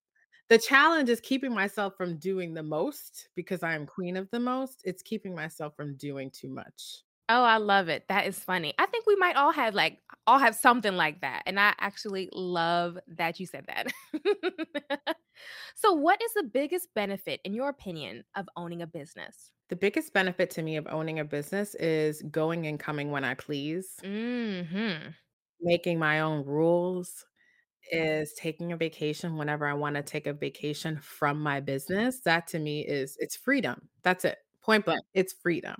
the 0.49 0.57
challenge 0.59 1.09
is 1.09 1.21
keeping 1.21 1.53
myself 1.53 1.95
from 1.97 2.17
doing 2.19 2.53
the 2.53 2.63
most 2.63 3.29
because 3.35 3.63
I 3.63 3.73
am 3.75 3.85
queen 3.85 4.17
of 4.17 4.29
the 4.31 4.39
most. 4.39 4.81
It's 4.83 5.01
keeping 5.03 5.35
myself 5.35 5.75
from 5.75 5.95
doing 5.95 6.31
too 6.31 6.49
much. 6.49 7.03
Oh, 7.29 7.43
I 7.43 7.57
love 7.57 7.87
it. 7.87 8.07
That 8.09 8.27
is 8.27 8.37
funny. 8.39 8.73
I 8.77 8.85
think 8.87 9.05
we 9.07 9.15
might 9.15 9.37
all 9.37 9.53
have 9.53 9.73
like 9.73 9.99
all 10.27 10.37
have 10.37 10.53
something 10.55 10.95
like 10.97 11.21
that. 11.21 11.43
And 11.45 11.59
I 11.59 11.73
actually 11.79 12.29
love 12.33 12.97
that 13.07 13.39
you 13.39 13.45
said 13.45 13.65
that. 13.67 13.87
so, 15.75 15.93
what 15.93 16.21
is 16.21 16.33
the 16.33 16.43
biggest 16.43 16.93
benefit, 16.93 17.39
in 17.45 17.53
your 17.53 17.69
opinion, 17.69 18.25
of 18.35 18.49
owning 18.57 18.81
a 18.81 18.87
business? 18.87 19.51
The 19.69 19.77
biggest 19.77 20.13
benefit 20.13 20.49
to 20.51 20.61
me 20.61 20.75
of 20.75 20.87
owning 20.87 21.19
a 21.19 21.25
business 21.25 21.75
is 21.75 22.21
going 22.23 22.67
and 22.67 22.77
coming 22.79 23.11
when 23.11 23.23
I 23.23 23.35
please, 23.35 24.03
hmm 24.03 25.13
making 25.61 25.99
my 25.99 26.19
own 26.21 26.45
rules, 26.45 27.25
is 27.91 28.33
taking 28.33 28.71
a 28.71 28.77
vacation 28.77 29.37
whenever 29.37 29.65
I 29.67 29.73
wanna 29.73 30.03
take 30.03 30.27
a 30.27 30.33
vacation 30.33 30.97
from 31.01 31.41
my 31.41 31.59
business. 31.59 32.19
That 32.21 32.47
to 32.47 32.59
me 32.59 32.81
is 32.81 33.17
it's 33.19 33.35
freedom. 33.35 33.89
That's 34.03 34.25
it. 34.25 34.37
Point 34.61 34.85
blank. 34.85 35.01
It's 35.13 35.33
freedom. 35.33 35.75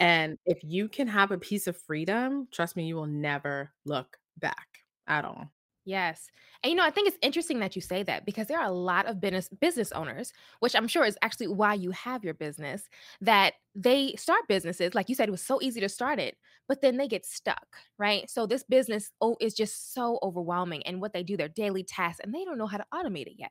And 0.00 0.38
if 0.46 0.58
you 0.64 0.88
can 0.88 1.08
have 1.08 1.30
a 1.30 1.38
piece 1.38 1.66
of 1.66 1.76
freedom, 1.76 2.48
trust 2.52 2.76
me, 2.76 2.86
you 2.86 2.96
will 2.96 3.06
never 3.06 3.72
look 3.84 4.18
back 4.38 4.66
at 5.06 5.24
all. 5.24 5.50
Yes. 5.84 6.30
And 6.62 6.70
you 6.70 6.76
know, 6.76 6.84
I 6.84 6.90
think 6.90 7.08
it's 7.08 7.18
interesting 7.22 7.58
that 7.58 7.74
you 7.74 7.82
say 7.82 8.04
that 8.04 8.24
because 8.24 8.46
there 8.46 8.60
are 8.60 8.66
a 8.66 8.70
lot 8.72 9.06
of 9.06 9.20
business 9.20 9.48
business 9.60 9.90
owners, 9.90 10.32
which 10.60 10.76
I'm 10.76 10.86
sure 10.86 11.04
is 11.04 11.18
actually 11.22 11.48
why 11.48 11.74
you 11.74 11.90
have 11.90 12.22
your 12.22 12.34
business, 12.34 12.88
that 13.20 13.54
they 13.74 14.14
start 14.16 14.46
businesses, 14.48 14.94
like 14.94 15.08
you 15.08 15.16
said, 15.16 15.26
it 15.28 15.32
was 15.32 15.42
so 15.42 15.58
easy 15.60 15.80
to 15.80 15.88
start 15.88 16.20
it, 16.20 16.36
but 16.68 16.82
then 16.82 16.98
they 16.98 17.08
get 17.08 17.26
stuck, 17.26 17.66
right? 17.98 18.30
So 18.30 18.46
this 18.46 18.62
business 18.62 19.10
oh 19.20 19.36
is 19.40 19.54
just 19.54 19.92
so 19.92 20.20
overwhelming 20.22 20.84
and 20.86 21.00
what 21.00 21.12
they 21.12 21.24
do, 21.24 21.36
their 21.36 21.48
daily 21.48 21.82
tasks, 21.82 22.20
and 22.22 22.32
they 22.32 22.44
don't 22.44 22.58
know 22.58 22.68
how 22.68 22.78
to 22.78 22.86
automate 22.94 23.26
it 23.26 23.34
yet. 23.38 23.50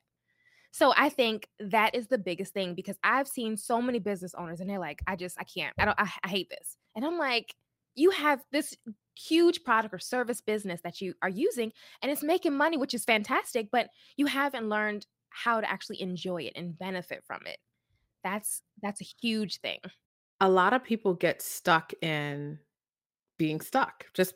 So 0.72 0.94
I 0.96 1.10
think 1.10 1.48
that 1.60 1.96
is 1.96 2.08
the 2.08 2.18
biggest 2.18 2.54
thing 2.54 2.76
because 2.76 2.98
I've 3.04 3.28
seen 3.28 3.58
so 3.58 3.82
many 3.82 4.00
business 4.00 4.34
owners 4.36 4.62
and 4.62 4.70
they're 4.70 4.80
like, 4.80 5.02
I 5.08 5.16
just 5.18 5.38
I 5.40 5.44
can't. 5.44 5.74
I 5.78 5.86
don't 5.86 6.00
I, 6.00 6.10
I 6.24 6.28
hate 6.30 6.50
this. 6.50 6.78
And 6.96 7.06
I'm 7.06 7.18
like, 7.18 7.56
you 7.96 8.12
have 8.12 8.42
this 8.52 8.76
huge 9.18 9.64
product 9.64 9.94
or 9.94 10.00
service 10.00 10.42
business 10.42 10.82
that 10.84 11.02
you 11.02 11.14
are 11.22 11.30
using 11.30 11.72
and 12.02 12.12
it's 12.12 12.24
making 12.24 12.56
money, 12.56 12.78
which 12.78 12.94
is 12.94 13.06
fantastic, 13.06 13.70
but 13.72 13.90
you 14.18 14.26
haven't 14.26 14.70
learned 14.70 15.06
how 15.30 15.62
to 15.62 15.70
actually 15.70 16.02
enjoy 16.02 16.44
it 16.44 16.54
and 16.56 16.78
benefit 16.78 17.24
from 17.26 17.42
it. 17.46 17.58
That's 18.24 18.62
that's 18.82 19.02
a 19.02 19.08
huge 19.22 19.60
thing. 19.60 19.80
A 20.40 20.50
lot 20.50 20.74
of 20.74 20.84
people 20.84 21.14
get 21.14 21.42
stuck 21.42 21.94
in 22.02 22.60
being 23.38 23.62
stuck, 23.62 24.06
just 24.14 24.34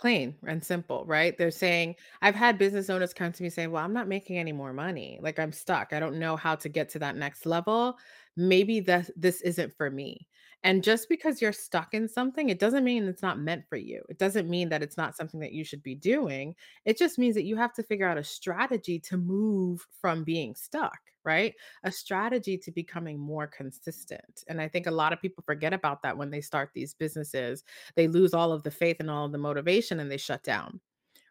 Plain 0.00 0.34
and 0.46 0.64
simple, 0.64 1.04
right? 1.04 1.36
They're 1.36 1.50
saying 1.50 1.94
I've 2.22 2.34
had 2.34 2.56
business 2.56 2.88
owners 2.88 3.12
come 3.12 3.32
to 3.32 3.42
me 3.42 3.50
saying, 3.50 3.70
"Well, 3.70 3.84
I'm 3.84 3.92
not 3.92 4.08
making 4.08 4.38
any 4.38 4.50
more 4.50 4.72
money. 4.72 5.18
Like 5.20 5.38
I'm 5.38 5.52
stuck. 5.52 5.92
I 5.92 6.00
don't 6.00 6.18
know 6.18 6.36
how 6.36 6.54
to 6.54 6.70
get 6.70 6.88
to 6.90 6.98
that 7.00 7.16
next 7.16 7.44
level. 7.44 7.98
Maybe 8.34 8.80
this 8.80 9.10
this 9.14 9.42
isn't 9.42 9.76
for 9.76 9.90
me." 9.90 10.26
And 10.62 10.84
just 10.84 11.08
because 11.08 11.40
you're 11.40 11.52
stuck 11.52 11.94
in 11.94 12.06
something, 12.06 12.50
it 12.50 12.58
doesn't 12.58 12.84
mean 12.84 13.04
it's 13.04 13.22
not 13.22 13.38
meant 13.40 13.66
for 13.68 13.76
you. 13.76 14.02
It 14.10 14.18
doesn't 14.18 14.50
mean 14.50 14.68
that 14.68 14.82
it's 14.82 14.98
not 14.98 15.16
something 15.16 15.40
that 15.40 15.52
you 15.52 15.64
should 15.64 15.82
be 15.82 15.94
doing. 15.94 16.54
It 16.84 16.98
just 16.98 17.18
means 17.18 17.34
that 17.36 17.44
you 17.44 17.56
have 17.56 17.72
to 17.74 17.82
figure 17.82 18.06
out 18.06 18.18
a 18.18 18.24
strategy 18.24 18.98
to 19.00 19.16
move 19.16 19.86
from 20.00 20.22
being 20.22 20.54
stuck, 20.54 20.98
right? 21.24 21.54
A 21.84 21.90
strategy 21.90 22.58
to 22.58 22.70
becoming 22.70 23.18
more 23.18 23.46
consistent. 23.46 24.44
And 24.48 24.60
I 24.60 24.68
think 24.68 24.86
a 24.86 24.90
lot 24.90 25.14
of 25.14 25.22
people 25.22 25.42
forget 25.46 25.72
about 25.72 26.02
that 26.02 26.18
when 26.18 26.30
they 26.30 26.42
start 26.42 26.70
these 26.74 26.92
businesses 26.92 27.64
they 27.94 28.08
lose 28.08 28.34
all 28.34 28.52
of 28.52 28.62
the 28.62 28.70
faith 28.70 28.96
and 29.00 29.10
all 29.10 29.26
of 29.26 29.32
the 29.32 29.38
motivation 29.38 30.00
and 30.00 30.10
they 30.10 30.16
shut 30.16 30.42
down 30.42 30.80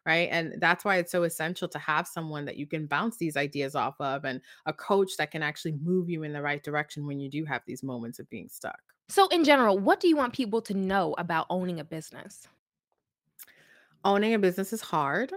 right 0.06 0.28
and 0.30 0.54
that's 0.60 0.84
why 0.84 0.96
it's 0.96 1.12
so 1.12 1.24
essential 1.24 1.68
to 1.68 1.78
have 1.78 2.06
someone 2.06 2.44
that 2.44 2.56
you 2.56 2.66
can 2.66 2.86
bounce 2.86 3.16
these 3.16 3.36
ideas 3.36 3.74
off 3.74 3.94
of 4.00 4.24
and 4.24 4.40
a 4.66 4.72
coach 4.72 5.12
that 5.18 5.30
can 5.30 5.42
actually 5.42 5.72
move 5.82 6.08
you 6.08 6.22
in 6.22 6.32
the 6.32 6.42
right 6.42 6.62
direction 6.62 7.06
when 7.06 7.20
you 7.20 7.28
do 7.28 7.44
have 7.44 7.62
these 7.66 7.82
moments 7.82 8.18
of 8.18 8.28
being 8.30 8.48
stuck 8.48 8.80
So, 9.10 9.28
in 9.28 9.44
general, 9.44 9.78
what 9.78 10.00
do 10.00 10.08
you 10.08 10.16
want 10.16 10.32
people 10.32 10.62
to 10.62 10.72
know 10.74 11.14
about 11.18 11.46
owning 11.50 11.78
a 11.80 11.84
business? 11.84 12.48
owning 14.04 14.34
a 14.34 14.38
business 14.38 14.72
is 14.72 14.80
hard 14.80 15.32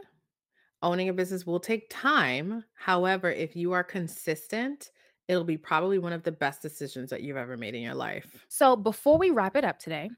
owning 0.84 1.10
a 1.10 1.14
business 1.14 1.46
will 1.46 1.60
take 1.60 1.88
time 1.90 2.64
however 2.76 3.32
if 3.32 3.56
you 3.56 3.74
are 3.74 3.84
consistent 3.84 4.92
it'll 5.28 5.44
be 5.46 5.58
probably 5.58 6.00
one 6.00 6.14
of 6.14 6.24
the 6.24 6.32
best 6.32 6.62
decisions 6.62 7.10
that 7.10 7.24
you've 7.24 7.38
ever 7.38 7.58
made 7.58 7.76
in 7.76 7.82
your 7.84 7.96
life 7.96 8.48
So, 8.50 8.76
before 8.76 9.18
we 9.18 9.30
wrap 9.32 9.56
it 9.56 9.66
up 9.66 9.80
today, 9.80 10.10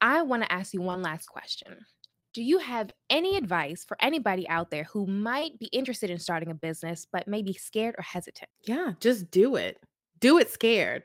I 0.00 0.22
want 0.22 0.42
to 0.42 0.52
ask 0.52 0.74
you 0.74 0.82
one 0.82 1.02
last 1.02 1.26
question. 1.28 1.86
Do 2.32 2.42
you 2.42 2.58
have 2.58 2.90
any 3.10 3.36
advice 3.36 3.84
for 3.84 3.96
anybody 4.00 4.48
out 4.48 4.70
there 4.70 4.84
who 4.84 5.06
might 5.06 5.58
be 5.58 5.66
interested 5.66 6.10
in 6.10 6.18
starting 6.18 6.50
a 6.50 6.54
business 6.54 7.06
but 7.10 7.28
may 7.28 7.42
be 7.42 7.52
scared 7.52 7.94
or 7.96 8.02
hesitant? 8.02 8.50
yeah 8.66 8.92
just 9.00 9.30
do 9.30 9.56
it 9.56 9.78
do 10.20 10.38
it 10.38 10.50
scared 10.50 11.04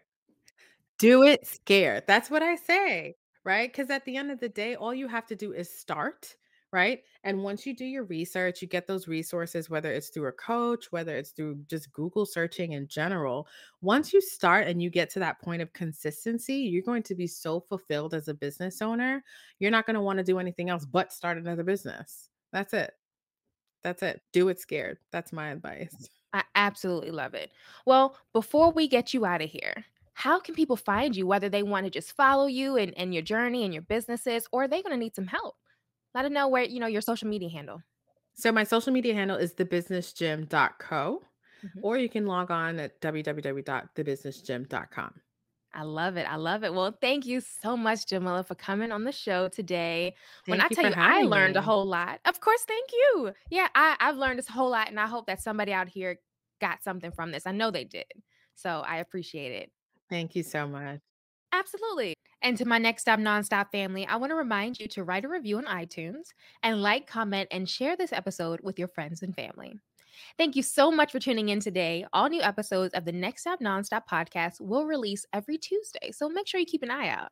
Do 1.00 1.24
it 1.24 1.48
scared. 1.48 2.04
That's 2.08 2.30
what 2.30 2.44
I 2.44 2.56
say, 2.56 3.16
right? 3.46 3.72
Because 3.72 3.90
at 3.90 4.04
the 4.06 4.18
end 4.18 4.32
of 4.32 4.40
the 4.40 4.50
day, 4.50 4.76
all 4.76 4.94
you 4.94 5.08
have 5.08 5.26
to 5.28 5.36
do 5.36 5.54
is 5.54 5.74
start, 5.74 6.36
right? 6.74 7.02
And 7.24 7.42
once 7.42 7.66
you 7.66 7.74
do 7.76 7.86
your 7.86 8.04
research, 8.04 8.62
you 8.62 8.68
get 8.68 8.86
those 8.86 9.08
resources, 9.08 9.70
whether 9.70 9.92
it's 9.92 10.10
through 10.10 10.28
a 10.28 10.34
coach, 10.34 10.92
whether 10.92 11.16
it's 11.16 11.32
through 11.32 11.64
just 11.70 11.92
Google 11.94 12.26
searching 12.26 12.74
in 12.74 12.86
general. 12.88 13.48
Once 13.82 14.12
you 14.12 14.22
start 14.22 14.68
and 14.68 14.82
you 14.82 14.90
get 14.90 15.10
to 15.12 15.20
that 15.20 15.42
point 15.42 15.62
of 15.62 15.72
consistency, 15.72 16.56
you're 16.56 16.84
going 16.84 17.04
to 17.04 17.16
be 17.16 17.28
so 17.28 17.62
fulfilled 17.62 18.14
as 18.14 18.28
a 18.28 18.34
business 18.34 18.82
owner. 18.82 19.24
You're 19.60 19.72
not 19.72 19.86
going 19.86 19.96
to 19.96 20.02
want 20.02 20.18
to 20.18 20.24
do 20.24 20.38
anything 20.38 20.70
else 20.70 20.86
but 20.86 21.14
start 21.14 21.38
another 21.38 21.64
business. 21.64 22.30
That's 22.52 22.74
it. 22.74 22.92
That's 23.84 24.04
it. 24.04 24.22
Do 24.34 24.50
it 24.50 24.60
scared. 24.60 24.98
That's 25.12 25.32
my 25.32 25.50
advice. 25.50 26.10
I 26.34 26.44
absolutely 26.56 27.12
love 27.12 27.34
it. 27.34 27.52
Well, 27.86 28.18
before 28.34 28.72
we 28.72 28.88
get 28.88 29.14
you 29.14 29.26
out 29.26 29.42
of 29.42 29.50
here, 29.50 29.86
how 30.20 30.38
can 30.38 30.54
people 30.54 30.76
find 30.76 31.16
you, 31.16 31.26
whether 31.26 31.48
they 31.48 31.64
want 31.64 31.86
to 31.86 31.90
just 31.90 32.12
follow 32.12 32.46
you 32.46 32.76
and, 32.76 32.94
and 32.98 33.14
your 33.14 33.24
journey 33.24 33.64
and 33.64 33.74
your 33.74 33.84
businesses, 33.84 34.48
or 34.52 34.64
are 34.64 34.68
they 34.68 34.82
going 34.82 34.92
to 34.92 34.98
need 34.98 35.16
some 35.16 35.28
help? 35.28 35.56
Let 36.14 36.24
them 36.24 36.34
know 36.34 36.50
where, 36.50 36.64
you 36.64 36.82
know, 36.82 36.88
your 36.88 37.02
social 37.02 37.30
media 37.30 37.50
handle. 37.50 37.82
So 38.34 38.52
my 38.52 38.66
social 38.66 38.92
media 38.92 39.14
handle 39.14 39.38
is 39.38 39.54
thebusinessgym.co, 39.54 41.24
Mhm. 41.66 41.80
or 41.84 41.98
you 41.98 42.10
can 42.10 42.26
log 42.26 42.52
on 42.52 42.80
at 42.80 43.00
www.thebusinessgym.com. 43.02 45.22
I 45.74 45.84
love 45.84 46.18
it. 46.18 46.30
I 46.30 46.36
love 46.36 46.64
it. 46.64 46.74
Well, 46.74 46.98
thank 47.00 47.26
you 47.26 47.42
so 47.42 47.78
much, 47.78 48.08
Jamilla, 48.08 48.46
for 48.46 48.56
coming 48.56 48.92
on 48.92 49.04
the 49.04 49.12
show 49.12 49.50
today. 49.50 50.16
When 50.48 50.60
I 50.60 50.68
you 50.70 50.76
tell 50.76 50.86
you, 50.86 50.96
I 50.98 51.24
learned 51.24 51.58
a 51.58 51.62
whole 51.62 51.86
lot. 51.86 52.20
Of 52.26 52.40
course, 52.40 52.64
thank 52.68 52.92
you. 52.92 53.34
Yeah, 53.52 53.68
I, 53.76 53.96
I've 54.00 54.18
learned 54.18 54.40
this 54.40 54.48
whole 54.48 54.72
lot, 54.72 54.90
and 54.90 55.00
I 55.00 55.08
hope 55.08 55.28
that 55.28 55.42
somebody 55.42 55.72
out 55.72 55.88
here 55.88 56.18
got 56.60 56.84
something 56.84 57.12
from 57.12 57.32
this. 57.32 57.46
I 57.46 57.52
know 57.52 57.72
they 57.72 57.86
did. 57.86 58.12
So 58.56 58.84
I 58.86 58.98
appreciate 58.98 59.54
it. 59.54 59.72
Thank 60.10 60.36
you 60.36 60.44
so 60.44 60.68
much. 60.68 61.00
Absolutely. 61.52 62.14
And 62.42 62.58
to 62.58 62.66
my 62.66 62.78
Next 62.78 63.02
Stop 63.02 63.20
Nonstop 63.20 63.72
family, 63.72 64.06
I 64.08 64.16
want 64.16 64.32
to 64.32 64.36
remind 64.36 64.80
you 64.80 64.88
to 64.90 65.04
write 65.04 65.26
a 65.26 65.30
review 65.30 65.58
on 65.58 65.66
iTunes 65.66 66.28
and 66.64 66.82
like, 66.82 67.06
comment, 67.06 67.50
and 67.52 67.70
share 67.70 67.98
this 67.98 68.14
episode 68.14 68.62
with 68.64 68.80
your 68.80 68.88
friends 68.88 69.24
and 69.24 69.36
family. 69.36 69.74
Thank 70.38 70.56
you 70.56 70.64
so 70.64 70.92
much 70.92 71.12
for 71.12 71.20
tuning 71.20 71.50
in 71.50 71.60
today. 71.60 72.06
All 72.14 72.30
new 72.30 72.42
episodes 72.42 72.94
of 72.94 73.06
the 73.06 73.12
Next 73.12 73.42
Stop 73.42 73.60
Nonstop 73.60 74.04
podcast 74.10 74.62
will 74.62 74.86
release 74.86 75.26
every 75.34 75.58
Tuesday, 75.58 76.12
so 76.12 76.30
make 76.30 76.48
sure 76.48 76.60
you 76.60 76.66
keep 76.66 76.84
an 76.84 76.92
eye 76.92 77.10
out. 77.10 77.30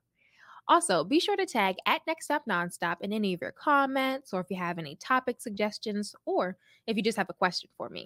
Also, 0.69 1.03
be 1.03 1.19
sure 1.19 1.37
to 1.37 1.45
tag 1.45 1.75
at 1.85 2.01
Next 2.05 2.25
Stop 2.25 2.43
Nonstop 2.49 2.97
in 3.01 3.13
any 3.13 3.33
of 3.33 3.41
your 3.41 3.53
comments, 3.53 4.33
or 4.33 4.41
if 4.41 4.47
you 4.49 4.57
have 4.57 4.77
any 4.77 4.97
topic 4.97 5.37
suggestions, 5.39 6.13
or 6.25 6.57
if 6.85 6.97
you 6.97 7.03
just 7.03 7.17
have 7.17 7.29
a 7.29 7.33
question 7.33 7.69
for 7.77 7.89
me. 7.89 8.05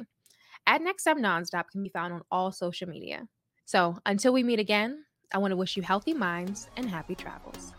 At 0.67 0.81
Next 0.81 1.03
Stop 1.03 1.17
Nonstop 1.17 1.69
can 1.71 1.81
be 1.81 1.89
found 1.89 2.13
on 2.13 2.21
all 2.31 2.51
social 2.51 2.88
media. 2.88 3.27
So 3.71 3.95
until 4.05 4.34
we 4.34 4.43
meet 4.43 4.60
again, 4.60 5.05
I 5.34 5.38
want 5.38 5.53
to 5.53 5.55
wish 5.55 5.77
you 5.77 5.81
healthy 5.81 6.13
minds 6.13 6.67
and 6.75 6.89
happy 6.89 7.15
travels. 7.15 7.71